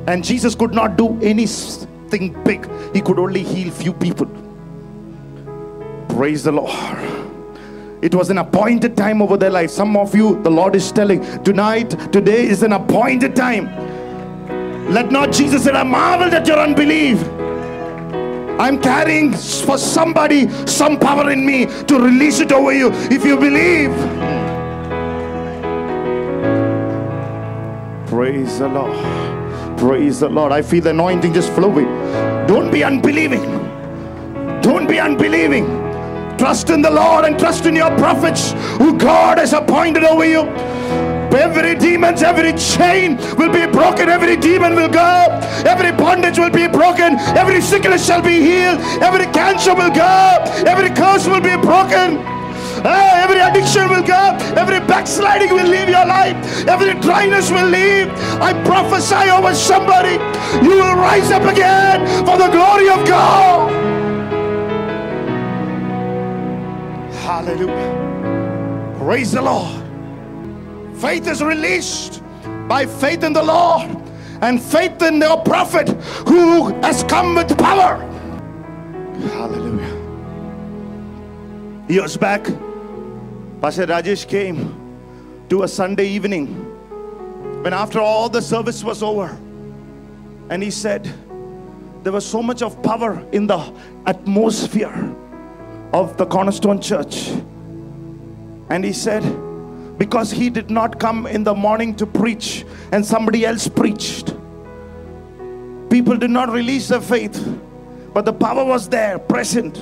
And 0.06 0.22
Jesus 0.22 0.54
could 0.54 0.74
not 0.74 0.96
do 0.98 1.18
anything 1.22 2.36
big. 2.44 2.68
He 2.92 3.00
could 3.00 3.18
only 3.18 3.42
heal 3.42 3.70
few 3.70 3.94
people. 3.94 4.43
Praise 6.14 6.44
the 6.44 6.52
Lord. 6.52 6.70
It 8.00 8.14
was 8.14 8.30
an 8.30 8.38
appointed 8.38 8.96
time 8.96 9.20
over 9.20 9.36
their 9.36 9.50
life. 9.50 9.70
Some 9.70 9.96
of 9.96 10.14
you, 10.14 10.40
the 10.42 10.50
Lord 10.50 10.76
is 10.76 10.92
telling, 10.92 11.20
tonight, 11.42 11.90
today 12.12 12.46
is 12.46 12.62
an 12.62 12.72
appointed 12.72 13.34
time. 13.34 13.66
Let 14.92 15.10
not 15.10 15.32
Jesus 15.32 15.64
say, 15.64 15.72
I 15.72 15.82
marveled 15.82 16.32
at 16.32 16.46
your 16.46 16.60
unbelief. 16.60 17.20
I'm 18.60 18.80
carrying 18.80 19.32
for 19.32 19.76
somebody 19.76 20.48
some 20.66 21.00
power 21.00 21.30
in 21.32 21.44
me 21.44 21.66
to 21.86 21.98
release 21.98 22.38
it 22.38 22.52
over 22.52 22.72
you 22.72 22.92
if 23.10 23.24
you 23.24 23.36
believe. 23.36 23.90
Praise 28.06 28.60
the 28.60 28.68
Lord. 28.68 29.78
Praise 29.78 30.20
the 30.20 30.28
Lord. 30.28 30.52
I 30.52 30.62
feel 30.62 30.82
the 30.82 30.90
anointing 30.90 31.34
just 31.34 31.52
flowing. 31.54 31.86
Don't 32.46 32.70
be 32.70 32.84
unbelieving. 32.84 33.42
Don't 34.60 34.86
be 34.86 35.00
unbelieving. 35.00 35.83
Trust 36.44 36.68
in 36.68 36.82
the 36.82 36.90
Lord 36.90 37.24
and 37.24 37.38
trust 37.38 37.64
in 37.64 37.74
your 37.74 37.88
prophets 37.96 38.52
who 38.76 38.98
God 38.98 39.38
has 39.38 39.54
appointed 39.54 40.04
over 40.04 40.26
you. 40.26 40.42
Every 41.32 41.74
demons, 41.74 42.22
every 42.22 42.52
chain 42.52 43.16
will 43.38 43.50
be 43.50 43.64
broken, 43.64 44.10
every 44.10 44.36
demon 44.36 44.74
will 44.74 44.90
go, 44.90 45.26
every 45.64 45.90
bondage 45.90 46.38
will 46.38 46.50
be 46.50 46.68
broken, 46.68 47.18
every 47.32 47.62
sickness 47.62 48.04
shall 48.04 48.20
be 48.20 48.42
healed, 48.42 48.78
every 49.00 49.24
cancer 49.32 49.74
will 49.74 49.88
go, 49.88 50.44
every 50.68 50.90
curse 50.90 51.26
will 51.26 51.40
be 51.40 51.56
broken. 51.56 52.20
Ah, 52.84 53.24
every 53.24 53.40
addiction 53.40 53.88
will 53.88 54.04
go, 54.04 54.36
every 54.60 54.80
backsliding 54.80 55.48
will 55.48 55.66
leave 55.66 55.88
your 55.88 56.04
life, 56.04 56.36
every 56.68 56.92
dryness 57.00 57.50
will 57.50 57.70
leave. 57.70 58.08
I 58.36 58.52
prophesy 58.64 59.30
over 59.30 59.54
somebody, 59.54 60.20
you 60.60 60.76
will 60.76 60.96
rise 60.96 61.30
up 61.30 61.44
again 61.50 62.04
for 62.26 62.36
the 62.36 62.50
glory 62.52 62.90
of 62.90 63.08
God. 63.08 64.03
Hallelujah. 67.44 68.94
Praise 68.98 69.32
the 69.32 69.42
Lord. 69.42 69.82
Faith 70.96 71.28
is 71.28 71.42
released 71.42 72.22
by 72.66 72.86
faith 72.86 73.22
in 73.22 73.34
the 73.34 73.42
Lord 73.42 74.02
and 74.40 74.62
faith 74.62 75.02
in 75.02 75.18
the 75.18 75.36
prophet 75.44 75.90
who 76.26 76.68
has 76.80 77.04
come 77.04 77.34
with 77.34 77.56
power. 77.58 77.98
Hallelujah. 79.28 79.94
Years 81.86 82.16
back, 82.16 82.44
Pastor 83.60 83.86
Rajesh 83.88 84.26
came 84.26 84.74
to 85.50 85.64
a 85.64 85.68
Sunday 85.68 86.08
evening 86.08 86.46
when 87.62 87.74
after 87.74 88.00
all 88.00 88.30
the 88.30 88.40
service 88.40 88.82
was 88.82 89.02
over 89.02 89.36
and 90.48 90.62
he 90.62 90.70
said 90.70 91.12
there 92.04 92.12
was 92.12 92.24
so 92.24 92.42
much 92.42 92.62
of 92.62 92.82
power 92.82 93.22
in 93.32 93.46
the 93.46 93.72
atmosphere 94.06 95.14
of 95.94 96.16
the 96.16 96.26
Cornerstone 96.26 96.80
Church. 96.80 97.28
And 98.68 98.84
he 98.84 98.92
said, 98.92 99.22
because 99.96 100.32
he 100.32 100.50
did 100.50 100.68
not 100.68 100.98
come 100.98 101.28
in 101.28 101.44
the 101.44 101.54
morning 101.54 101.94
to 101.94 102.04
preach 102.04 102.66
and 102.90 103.06
somebody 103.06 103.46
else 103.46 103.68
preached, 103.68 104.34
people 105.90 106.16
did 106.16 106.30
not 106.30 106.50
release 106.50 106.88
their 106.88 107.00
faith, 107.00 107.38
but 108.12 108.24
the 108.24 108.32
power 108.32 108.64
was 108.64 108.88
there, 108.88 109.20
present. 109.20 109.80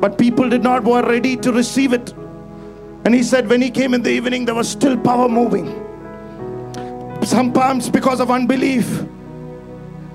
But 0.00 0.18
people 0.18 0.50
did 0.50 0.64
not 0.64 0.82
were 0.82 1.02
ready 1.02 1.36
to 1.36 1.52
receive 1.52 1.92
it. 1.92 2.12
And 3.04 3.14
he 3.14 3.22
said, 3.22 3.48
when 3.48 3.62
he 3.62 3.70
came 3.70 3.94
in 3.94 4.02
the 4.02 4.10
evening, 4.10 4.46
there 4.46 4.56
was 4.56 4.68
still 4.68 4.98
power 4.98 5.28
moving. 5.28 5.66
Sometimes 7.22 7.88
because 7.88 8.18
of 8.18 8.32
unbelief, 8.32 9.04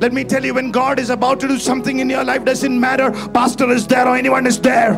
let 0.02 0.14
me 0.14 0.24
tell 0.24 0.44
you, 0.44 0.56
when 0.56 0.72
God 0.72 1.00
is 1.00 1.12
about 1.12 1.40
to 1.42 1.48
do 1.48 1.60
something 1.60 2.00
in 2.00 2.10
your 2.10 2.24
life, 2.24 2.44
doesn't 2.44 2.80
matter, 2.80 3.12
pastor 3.30 3.70
is 3.70 3.86
there 3.86 4.08
or 4.08 4.16
anyone 4.16 4.48
is 4.48 4.60
there. 4.60 4.96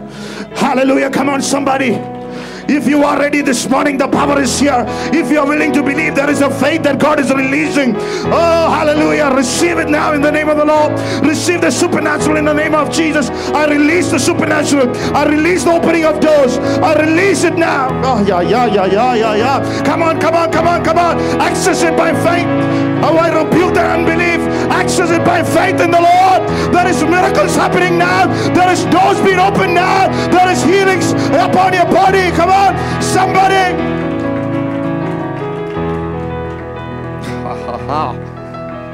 Hallelujah. 0.55 1.09
Come 1.09 1.27
on, 1.27 1.41
somebody. 1.41 2.22
If 2.67 2.87
you 2.87 3.03
are 3.03 3.17
ready 3.19 3.41
this 3.41 3.69
morning, 3.69 3.97
the 3.97 4.07
power 4.07 4.39
is 4.41 4.59
here. 4.59 4.85
If 5.13 5.29
you 5.31 5.39
are 5.39 5.47
willing 5.47 5.73
to 5.73 5.83
believe, 5.83 6.15
there 6.15 6.29
is 6.29 6.41
a 6.41 6.49
faith 6.49 6.83
that 6.83 6.99
God 6.99 7.19
is 7.19 7.31
releasing. 7.33 7.95
Oh, 7.95 8.69
hallelujah. 8.71 9.33
Receive 9.35 9.77
it 9.79 9.89
now 9.89 10.13
in 10.13 10.21
the 10.21 10.31
name 10.31 10.49
of 10.49 10.57
the 10.57 10.65
Lord. 10.65 10.93
Receive 11.23 11.61
the 11.61 11.71
supernatural 11.71 12.37
in 12.37 12.45
the 12.45 12.53
name 12.53 12.75
of 12.75 12.91
Jesus. 12.91 13.29
I 13.51 13.65
release 13.67 14.11
the 14.11 14.19
supernatural. 14.19 14.95
I 15.15 15.25
release 15.25 15.63
the 15.63 15.71
opening 15.71 16.05
of 16.05 16.19
doors. 16.19 16.57
I 16.57 16.93
release 17.01 17.43
it 17.43 17.55
now. 17.55 17.89
Oh, 18.03 18.23
yeah, 18.25 18.41
yeah, 18.41 18.65
yeah, 18.65 18.85
yeah, 18.85 19.15
yeah, 19.15 19.35
yeah. 19.35 19.83
Come 19.83 20.03
on, 20.03 20.19
come 20.21 20.35
on, 20.35 20.51
come 20.51 20.67
on, 20.67 20.83
come 20.83 20.97
on. 20.97 21.17
Access 21.41 21.83
it 21.83 21.97
by 21.97 22.13
faith. 22.23 22.47
Oh, 23.03 23.17
I 23.17 23.27
rebuke 23.43 23.73
that 23.73 23.99
unbelief. 23.99 24.39
Access 24.71 25.11
it 25.11 25.25
by 25.25 25.43
faith 25.43 25.81
in 25.81 25.91
the 25.91 25.99
Lord. 25.99 26.47
There 26.71 26.87
is 26.87 27.03
miracles 27.03 27.55
happening 27.55 27.97
now. 27.97 28.31
There 28.53 28.71
is 28.71 28.85
doors 28.87 29.19
being 29.19 29.39
opened 29.39 29.75
now. 29.75 30.07
There 30.31 30.47
is 30.47 30.63
healings 30.63 31.11
upon 31.35 31.73
your 31.73 31.85
body. 31.91 32.31
Come 32.31 32.49
on, 32.49 32.52
somebody. 33.01 33.93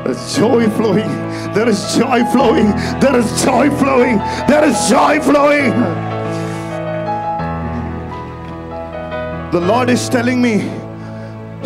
There's 0.04 0.36
joy 0.36 0.70
flowing. 0.72 1.10
There 1.54 1.70
is 1.70 1.96
joy 1.96 2.24
flowing. 2.32 2.72
There 3.00 3.16
is 3.16 3.44
joy 3.44 3.70
flowing. 3.78 4.18
There 4.48 4.64
is 4.64 4.90
joy 4.90 5.20
flowing. 5.22 5.72
The 9.52 9.60
Lord 9.60 9.90
is 9.90 10.10
telling 10.10 10.42
me, 10.42 10.62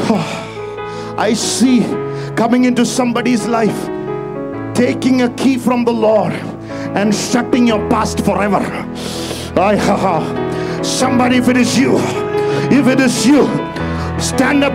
oh, 0.09 1.15
I 1.17 1.33
see 1.33 1.81
coming 2.35 2.63
into 2.65 2.85
somebody's 2.85 3.45
life, 3.47 3.87
taking 4.73 5.21
a 5.21 5.29
key 5.35 5.57
from 5.57 5.83
the 5.85 5.91
Lord, 5.91 6.33
and 6.95 7.13
shutting 7.13 7.67
your 7.67 7.87
past 7.89 8.23
forever. 8.23 8.61
I, 9.55 9.75
ha, 9.75 9.97
ha. 9.97 10.52
Somebody, 10.83 11.37
if 11.37 11.47
it 11.47 11.57
is 11.57 11.77
you, 11.77 11.97
if 12.69 12.87
it 12.87 12.99
is 12.99 13.25
you, 13.25 13.45
stand 14.19 14.63
up 14.63 14.73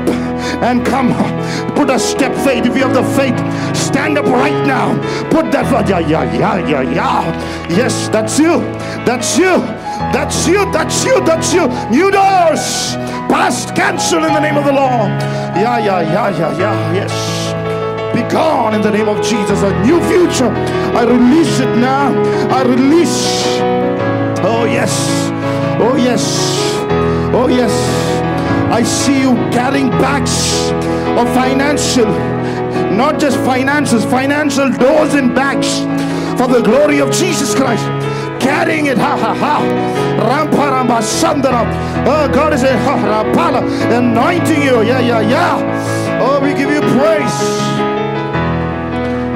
and 0.62 0.85
come. 0.85 1.12
Put 1.75 1.90
a 1.90 1.99
step 1.99 2.35
faith. 2.44 2.66
If 2.66 2.77
you 2.77 2.83
have 2.83 2.94
the 2.94 3.05
faith, 3.14 3.38
stand 3.77 4.18
up 4.18 4.27
right 4.27 4.66
now. 4.66 4.97
Put 5.31 5.53
that. 5.53 5.68
Yeah, 5.88 6.01
yeah, 6.01 6.25
yeah, 6.35 6.68
yeah, 6.68 6.83
yeah. 6.83 7.68
Yes, 7.68 8.09
that's 8.09 8.38
you. 8.38 8.61
That's 9.05 9.38
you. 9.38 9.61
That's 10.12 10.47
you. 10.47 10.71
That's 10.73 11.05
you. 11.05 11.21
That's 11.25 11.53
you. 11.53 11.68
New 11.90 12.11
doors. 12.11 12.97
Past 13.29 13.77
cancel 13.77 14.25
in 14.25 14.33
the 14.33 14.40
name 14.40 14.57
of 14.57 14.64
the 14.64 14.73
Lord. 14.73 15.11
Yeah, 15.57 15.79
yeah, 15.79 16.01
yeah, 16.01 16.31
yeah, 16.31 16.59
yeah. 16.59 16.94
Yes 16.94 17.49
be 18.14 18.23
gone 18.31 18.75
in 18.75 18.83
the 18.83 18.90
name 18.90 19.09
of 19.09 19.23
Jesus. 19.23 19.62
A 19.62 19.71
new 19.85 20.01
future. 20.09 20.51
I 20.97 21.05
release 21.05 21.61
it 21.61 21.77
now. 21.77 22.11
I 22.51 22.62
release. 22.62 23.59
Oh, 24.42 24.64
yes. 24.64 25.31
Yes. 26.09 26.25
Oh, 27.35 27.49
yes. 27.49 27.71
I 28.73 28.83
see 28.83 29.21
you 29.21 29.35
carrying 29.53 29.90
bags 29.90 30.71
of 31.21 31.29
financial, 31.35 32.09
not 32.97 33.21
just 33.21 33.37
finances, 33.40 34.07
financial 34.07 34.71
doors 34.71 35.12
and 35.12 35.35
bags 35.35 35.81
for 36.40 36.49
the 36.49 36.62
glory 36.62 37.01
of 37.01 37.12
Jesus 37.12 37.55
Christ. 37.55 37.85
Carrying 38.40 38.87
it, 38.87 38.97
ha 38.97 39.18
ha 39.18 39.35
ha. 39.35 39.57
Ramparamba 40.31 41.03
Sandara. 41.03 41.62
Oh, 42.07 42.27
God 42.33 42.55
is 42.55 42.62
a 42.62 42.75
ha, 42.79 42.97
rapala, 42.97 43.61
anointing 43.92 44.62
you. 44.62 44.81
Yeah, 44.81 45.01
yeah, 45.01 45.21
yeah. 45.21 46.23
Oh, 46.23 46.40
we 46.40 46.55
give 46.55 46.71
you 46.71 46.81
praise. 46.97 47.38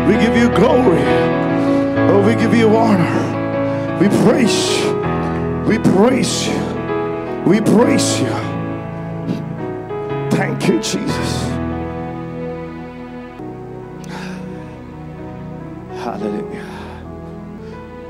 We 0.09 0.15
give 0.25 0.35
you 0.39 0.49
glory. 0.57 1.05
Oh, 2.09 2.25
we 2.27 2.35
give 2.35 2.55
you 2.55 2.75
honor. 2.75 3.99
We 4.01 4.09
praise. 4.25 4.81
We 5.67 5.79
praise 5.79 6.49
you. 6.49 6.62
We 7.47 7.61
praise 7.61 8.21
you. 8.21 8.29
Thank 10.31 10.69
you, 10.69 10.79
Jesus. 10.79 11.43
Hallelujah. 15.91 16.69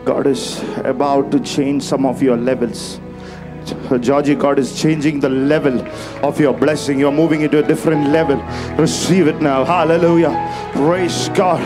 God 0.05 0.27
is 0.27 0.63
about 0.85 1.31
to 1.33 1.41
change 1.41 1.83
some 1.83 2.05
of 2.05 2.23
your 2.23 2.37
levels. 2.37 3.01
Georgie, 4.01 4.35
God 4.35 4.59
is 4.59 4.81
changing 4.81 5.21
the 5.21 5.29
level 5.29 5.81
of 6.23 6.39
your 6.39 6.53
blessing. 6.53 6.99
You're 6.99 7.13
moving 7.13 7.41
into 7.41 7.59
a 7.65 7.67
different 7.67 8.11
level. 8.11 8.37
Receive 8.77 9.29
it 9.29 9.41
now. 9.41 9.65
Hallelujah. 9.65 10.33
Praise 10.75 11.31
God. 11.31 11.61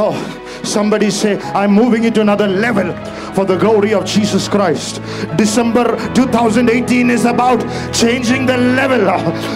Oh, 0.00 0.37
somebody 0.68 1.10
say, 1.10 1.40
I'm 1.54 1.72
moving 1.72 2.04
into 2.04 2.20
another 2.20 2.46
level 2.46 2.92
for 3.34 3.44
the 3.44 3.56
glory 3.56 3.94
of 3.94 4.04
Jesus 4.04 4.48
Christ. 4.48 5.00
December 5.36 5.96
2018 6.14 7.10
is 7.10 7.24
about 7.24 7.60
changing 7.92 8.46
the 8.46 8.56
level, 8.56 9.02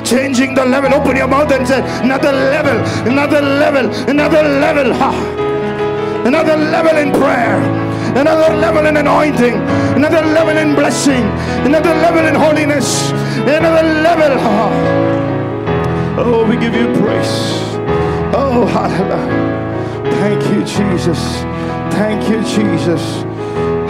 changing 0.05 0.55
the 0.55 0.65
level. 0.65 0.95
Open 0.95 1.17
your 1.17 1.29
mouth 1.29 1.53
and 1.53 1.67
say, 1.69 1.81
another 2.03 2.33
level, 2.33 2.77
another 3.07 3.43
level, 3.43 3.91
another 4.09 4.43
level, 4.43 4.93
another 6.27 6.57
level 6.57 6.97
in 6.97 7.13
prayer, 7.13 7.61
another 8.17 8.57
level 8.57 8.87
in 8.87 8.97
anointing, 8.97 9.55
another 9.95 10.23
level 10.23 10.57
in 10.57 10.75
blessing, 10.75 11.25
another 11.67 11.95
level 12.07 12.25
in 12.27 12.35
holiness, 12.35 13.11
another 13.41 13.87
level. 14.03 14.93
Oh, 16.15 16.47
we 16.47 16.57
give 16.57 16.75
you 16.75 16.93
praise. 17.01 17.73
Oh, 18.35 18.67
hallelujah. 18.67 19.62
Thank 20.23 20.45
you, 20.55 20.65
Jesus. 20.65 21.19
Thank 21.99 22.29
you, 22.31 22.41
Jesus. 22.45 23.03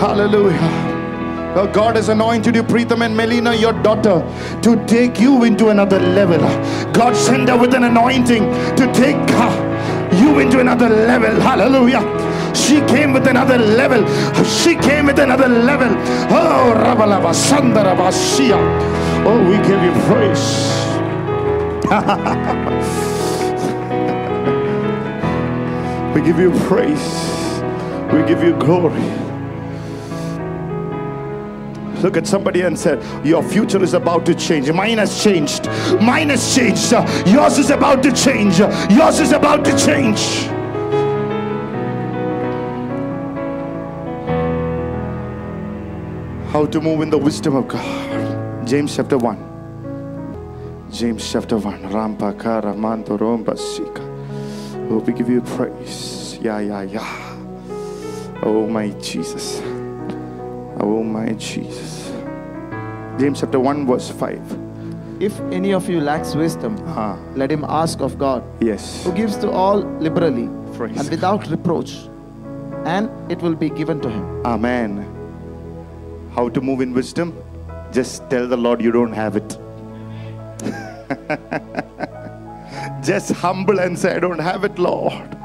Hallelujah. 0.00 1.68
God 1.74 1.96
has 1.96 2.08
anointed 2.08 2.54
you, 2.54 2.62
Preetham 2.62 3.04
and 3.04 3.14
Melina, 3.14 3.54
your 3.54 3.74
daughter, 3.74 4.24
to 4.62 4.82
take 4.86 5.20
you 5.20 5.44
into 5.44 5.68
another 5.68 6.00
level. 6.00 6.40
God 6.94 7.14
sent 7.14 7.50
her 7.50 7.58
with 7.58 7.74
an 7.74 7.84
anointing 7.84 8.44
to 8.76 8.90
take 8.94 9.20
you 10.18 10.38
into 10.38 10.60
another 10.60 10.88
level. 10.88 11.38
Hallelujah. 11.38 12.00
She 12.54 12.80
came 12.86 13.12
with 13.12 13.26
another 13.26 13.58
level. 13.58 14.02
She 14.42 14.74
came 14.76 15.04
with 15.04 15.18
another 15.18 15.48
level. 15.48 15.90
Oh, 16.30 16.72
Rabalava 16.74 17.34
Sandarava 17.34 18.10
Shia. 18.10 18.56
Oh, 19.26 19.38
we 19.50 19.58
give 19.68 19.82
you 19.84 19.92
praise. 20.08 20.72
We 26.14 26.20
give 26.20 26.38
you 26.38 26.50
praise. 26.68 27.62
We 28.12 28.22
give 28.28 28.42
you 28.42 28.54
glory. 28.58 29.00
Look 32.02 32.16
at 32.16 32.26
somebody 32.26 32.62
and 32.62 32.78
said, 32.78 33.00
Your 33.24 33.42
future 33.42 33.82
is 33.82 33.94
about 33.94 34.26
to 34.26 34.34
change. 34.34 34.70
Mine 34.72 34.98
has 34.98 35.22
changed. 35.22 35.66
Mine 36.02 36.28
has 36.30 36.54
changed. 36.54 36.92
Yours 37.26 37.58
is 37.58 37.70
about 37.70 38.02
to 38.02 38.12
change. 38.12 38.58
Yours 38.58 39.20
is 39.20 39.32
about 39.32 39.64
to 39.64 39.78
change. 39.78 40.20
How 46.52 46.66
to 46.66 46.80
move 46.82 47.00
in 47.00 47.08
the 47.08 47.16
wisdom 47.16 47.56
of 47.56 47.68
God. 47.68 48.66
James 48.66 48.94
chapter 48.94 49.16
1. 49.16 50.88
James 50.90 51.32
chapter 51.32 51.56
1. 51.56 51.84
Rampa 51.84 52.34
romba 53.16 53.56
sika. 53.56 54.01
Oh, 54.90 54.98
we 55.06 55.12
give 55.12 55.28
you 55.28 55.40
praise. 55.42 56.38
Yeah, 56.42 56.60
yeah, 56.60 56.82
yeah. 56.82 57.36
Oh, 58.42 58.66
my 58.68 58.90
Jesus. 59.00 59.60
Oh, 60.80 61.02
my 61.02 61.32
Jesus. 61.34 62.10
James 63.18 63.40
chapter 63.40 63.60
1, 63.60 63.86
verse 63.86 64.10
5. 64.10 64.40
If 65.20 65.38
any 65.52 65.72
of 65.72 65.88
you 65.88 66.00
lacks 66.00 66.34
wisdom, 66.34 66.76
Ah, 66.88 67.16
let 67.36 67.50
him 67.50 67.64
ask 67.68 68.00
of 68.00 68.18
God, 68.18 68.42
yes. 68.60 69.04
who 69.04 69.12
gives 69.12 69.36
to 69.36 69.50
all 69.50 69.78
liberally 70.00 70.48
Praise 70.74 70.98
and 70.98 71.08
without 71.10 71.46
reproach, 71.48 72.08
and 72.84 73.08
it 73.30 73.40
will 73.40 73.54
be 73.54 73.70
given 73.70 74.00
to 74.00 74.08
him. 74.10 74.42
Amen. 74.44 75.06
How 76.34 76.48
to 76.48 76.60
move 76.60 76.80
in 76.80 76.92
wisdom? 76.92 77.32
Just 77.92 78.28
tell 78.30 78.48
the 78.48 78.56
Lord 78.56 78.80
you 78.82 78.90
don't 78.90 79.12
have 79.12 79.36
it. 79.36 79.58
Just 83.02 83.32
humble 83.32 83.80
and 83.80 83.98
say, 83.98 84.14
I 84.14 84.20
don't 84.20 84.38
have 84.38 84.62
it, 84.62 84.78
Lord. 84.78 85.41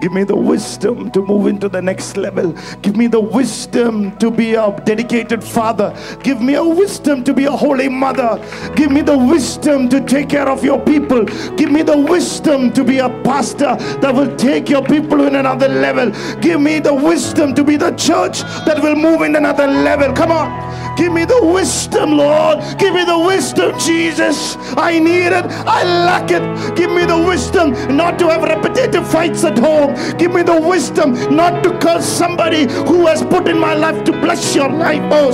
Give 0.00 0.12
me 0.12 0.22
the 0.22 0.36
wisdom 0.36 1.10
to 1.10 1.22
move 1.22 1.48
into 1.48 1.68
the 1.68 1.82
next 1.82 2.16
level. 2.16 2.54
Give 2.82 2.96
me 2.96 3.08
the 3.08 3.20
wisdom 3.20 4.16
to 4.18 4.30
be 4.30 4.54
a 4.54 4.70
dedicated 4.84 5.42
father. 5.42 5.92
Give 6.22 6.40
me 6.40 6.54
a 6.54 6.64
wisdom 6.64 7.24
to 7.24 7.34
be 7.34 7.46
a 7.46 7.50
holy 7.50 7.88
mother. 7.88 8.40
Give 8.76 8.92
me 8.92 9.02
the 9.02 9.18
wisdom 9.18 9.88
to 9.88 10.00
take 10.00 10.28
care 10.28 10.48
of 10.48 10.62
your 10.64 10.78
people. 10.84 11.24
Give 11.56 11.72
me 11.72 11.82
the 11.82 11.98
wisdom 11.98 12.72
to 12.74 12.84
be 12.84 12.98
a 12.98 13.08
pastor 13.24 13.74
that 14.00 14.14
will 14.14 14.36
take 14.36 14.68
your 14.68 14.84
people 14.84 15.26
in 15.26 15.34
another 15.34 15.68
level. 15.68 16.12
Give 16.40 16.60
me 16.60 16.78
the 16.78 16.94
wisdom 16.94 17.54
to 17.56 17.64
be 17.64 17.76
the 17.76 17.90
church 17.92 18.42
that 18.66 18.80
will 18.80 18.96
move 18.96 19.22
in 19.22 19.34
another 19.34 19.66
level. 19.66 20.12
Come 20.12 20.30
on. 20.30 20.68
Give 20.98 21.12
me 21.12 21.24
the 21.24 21.40
wisdom, 21.44 22.16
Lord. 22.16 22.58
Give 22.76 22.92
me 22.92 23.04
the 23.04 23.18
wisdom, 23.18 23.78
Jesus. 23.78 24.56
I 24.76 24.98
need 24.98 25.28
it. 25.28 25.44
I 25.64 25.84
lack 25.84 26.32
it. 26.32 26.42
Give 26.76 26.90
me 26.90 27.04
the 27.04 27.16
wisdom 27.16 27.70
not 27.96 28.18
to 28.18 28.28
have 28.28 28.42
repetitive 28.42 29.08
fights 29.08 29.44
at 29.44 29.56
home. 29.58 29.87
Give 30.16 30.32
me 30.32 30.42
the 30.42 30.60
wisdom 30.60 31.12
not 31.34 31.62
to 31.64 31.78
curse 31.78 32.06
somebody 32.06 32.62
who 32.62 33.06
has 33.06 33.22
put 33.22 33.48
in 33.48 33.58
my 33.58 33.74
life 33.74 34.04
to 34.04 34.12
bless 34.12 34.54
your 34.54 34.68
life. 34.70 35.02
Oh, 35.12 35.30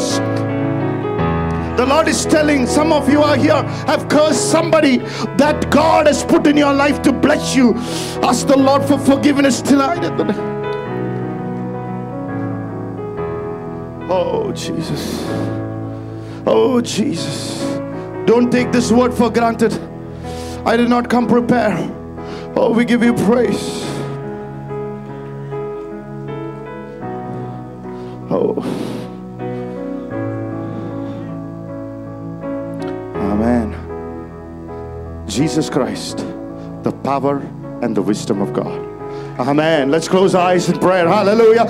the 1.77 1.85
Lord 1.85 2.07
is 2.07 2.25
telling 2.25 2.67
some 2.69 2.93
of 2.93 3.09
you 3.09 3.21
are 3.21 3.37
here 3.37 3.63
have 3.89 4.09
cursed 4.09 4.51
somebody 4.51 4.99
that 5.39 5.71
God 5.71 6.07
has 6.07 6.23
put 6.25 6.47
in 6.47 6.57
your 6.57 6.73
life 6.73 7.03
to 7.03 7.13
bless 7.13 7.57
you. 7.57 7.75
Ask 8.23 8.47
the 8.47 8.57
Lord 8.57 8.85
for 8.85 8.97
forgiveness 8.97 9.61
tonight. 9.61 10.05
Oh, 14.09 14.53
Jesus. 14.53 15.25
Oh, 16.47 16.81
Jesus. 16.81 17.65
Don't 18.25 18.53
take 18.53 18.71
this 18.71 18.93
word 18.93 19.13
for 19.13 19.29
granted. 19.29 19.73
I 20.65 20.77
did 20.77 20.89
not 20.89 21.11
come 21.11 21.27
prepared. 21.27 21.91
Oh, 22.57 22.73
we 22.73 22.85
give 22.85 23.03
you 23.03 23.15
praise. 23.15 23.94
Jesus 35.45 35.69
Christ, 35.69 36.25
the 36.85 36.93
power 37.05 37.37
and 37.83 37.95
the 37.95 38.01
wisdom 38.01 38.41
of 38.41 38.55
God. 38.55 38.81
Amen. 39.39 39.91
Let's 39.91 40.09
close 40.09 40.35
eyes 40.35 40.71
in 40.71 40.79
prayer. 40.79 41.07
Hallelujah. 41.07 41.61